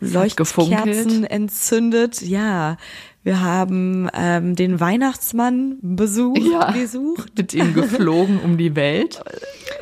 [0.00, 2.22] Leuchtkerzen entzündet.
[2.22, 2.78] Ja,
[3.22, 7.36] wir haben ähm, den Weihnachtsmann besucht, ja, besucht.
[7.36, 9.22] Mit ihm geflogen um die Welt.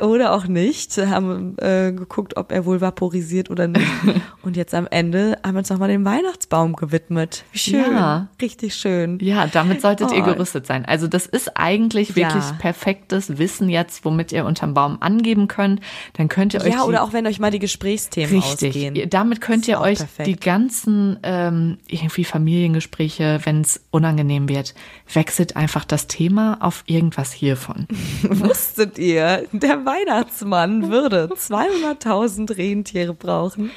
[0.01, 0.97] Oder auch nicht.
[0.97, 3.87] Haben äh, geguckt, ob er wohl vaporisiert oder nicht.
[4.41, 7.45] Und jetzt am Ende haben wir uns nochmal dem Weihnachtsbaum gewidmet.
[7.53, 7.93] Wie schön.
[7.93, 8.27] Ja.
[8.41, 9.19] Richtig schön.
[9.21, 10.15] Ja, damit solltet oh.
[10.15, 10.83] ihr gerüstet sein.
[10.83, 12.57] Also das ist eigentlich wirklich ja.
[12.59, 15.79] perfektes Wissen jetzt, womit ihr unterm Baum angeben könnt.
[16.13, 16.73] Dann könnt ihr euch.
[16.73, 18.75] Ja, oder auch wenn euch mal die Gesprächsthemen richtig.
[18.75, 19.09] ausgehen.
[19.09, 20.27] Damit könnt ihr euch perfekt.
[20.27, 24.73] die ganzen ähm, irgendwie Familiengespräche wenn es unangenehm wird,
[25.13, 27.87] wechselt einfach das Thema auf irgendwas hiervon.
[28.23, 33.71] Wusstet ihr, der Weihnachtsmann würde 200.000 Rentiere brauchen?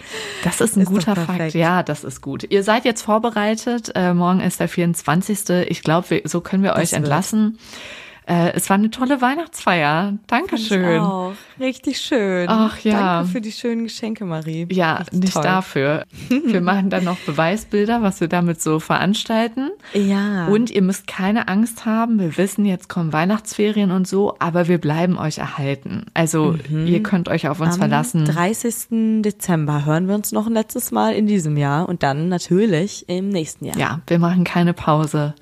[0.45, 1.55] Das ist ein ist guter Fakt.
[1.55, 2.47] Ja, das ist gut.
[2.49, 3.93] Ihr seid jetzt vorbereitet.
[3.95, 5.69] Äh, morgen ist der 24.
[5.69, 7.53] Ich glaube, so können wir das euch entlassen.
[7.53, 8.02] Wird.
[8.33, 10.15] Äh, es war eine tolle Weihnachtsfeier.
[10.27, 11.01] Dankeschön.
[11.01, 11.35] Auch.
[11.61, 12.47] Richtig schön.
[12.49, 13.19] Ach ja.
[13.19, 14.67] Danke für die schönen Geschenke, Marie.
[14.71, 15.43] Ja, Richtig nicht toll.
[15.43, 16.05] dafür.
[16.47, 19.71] Wir machen dann noch Beweisbilder, was wir damit so veranstalten.
[19.93, 20.47] Ja.
[20.47, 22.19] Und ihr müsst keine Angst haben.
[22.19, 26.07] Wir wissen, jetzt kommen Weihnachtsferien und so, aber wir bleiben euch erhalten.
[26.15, 26.87] Also mhm.
[26.87, 28.25] ihr könnt euch auf uns Am verlassen.
[28.25, 29.23] 30.
[29.23, 33.29] Dezember hören wir uns noch ein letztes Mal in diesem Jahr und dann natürlich im
[33.29, 33.77] nächsten Jahr.
[33.77, 35.35] Ja, wir machen keine Pause.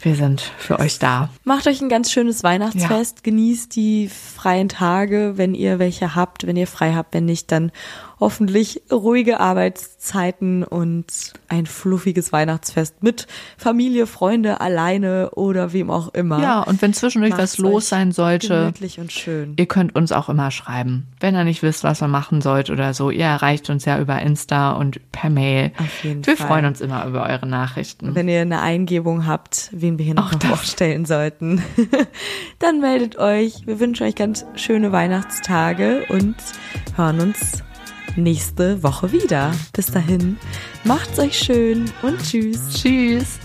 [0.00, 1.28] Wir sind für euch da.
[1.44, 3.18] Macht euch ein ganz schönes Weihnachtsfest.
[3.18, 3.22] Ja.
[3.24, 6.46] Genießt die freien Tage, wenn ihr welche habt.
[6.46, 7.72] Wenn ihr frei habt, wenn nicht, dann
[8.20, 11.06] hoffentlich ruhige Arbeitszeiten und
[11.48, 16.40] ein fluffiges Weihnachtsfest mit Familie, Freunde, alleine oder wem auch immer.
[16.40, 19.54] Ja, und wenn zwischendurch was los sein sollte, gemütlich und schön.
[19.56, 21.06] ihr könnt uns auch immer schreiben.
[21.20, 24.20] Wenn ihr nicht wisst, was ihr machen sollt oder so, ihr erreicht uns ja über
[24.20, 25.72] Insta und per Mail.
[25.78, 26.46] Auf jeden wir Fall.
[26.46, 28.14] freuen uns immer über eure Nachrichten.
[28.14, 31.62] Wenn ihr eine Eingebung habt, wen wir hier noch, noch vorstellen sollten,
[32.58, 33.66] dann meldet euch.
[33.66, 36.36] Wir wünschen euch ganz schöne Weihnachtstage und
[36.96, 37.62] hören uns
[38.18, 39.52] nächste Woche wieder.
[39.72, 40.36] Bis dahin,
[40.84, 42.68] macht's euch schön und tschüss.
[42.70, 43.38] Tschüss.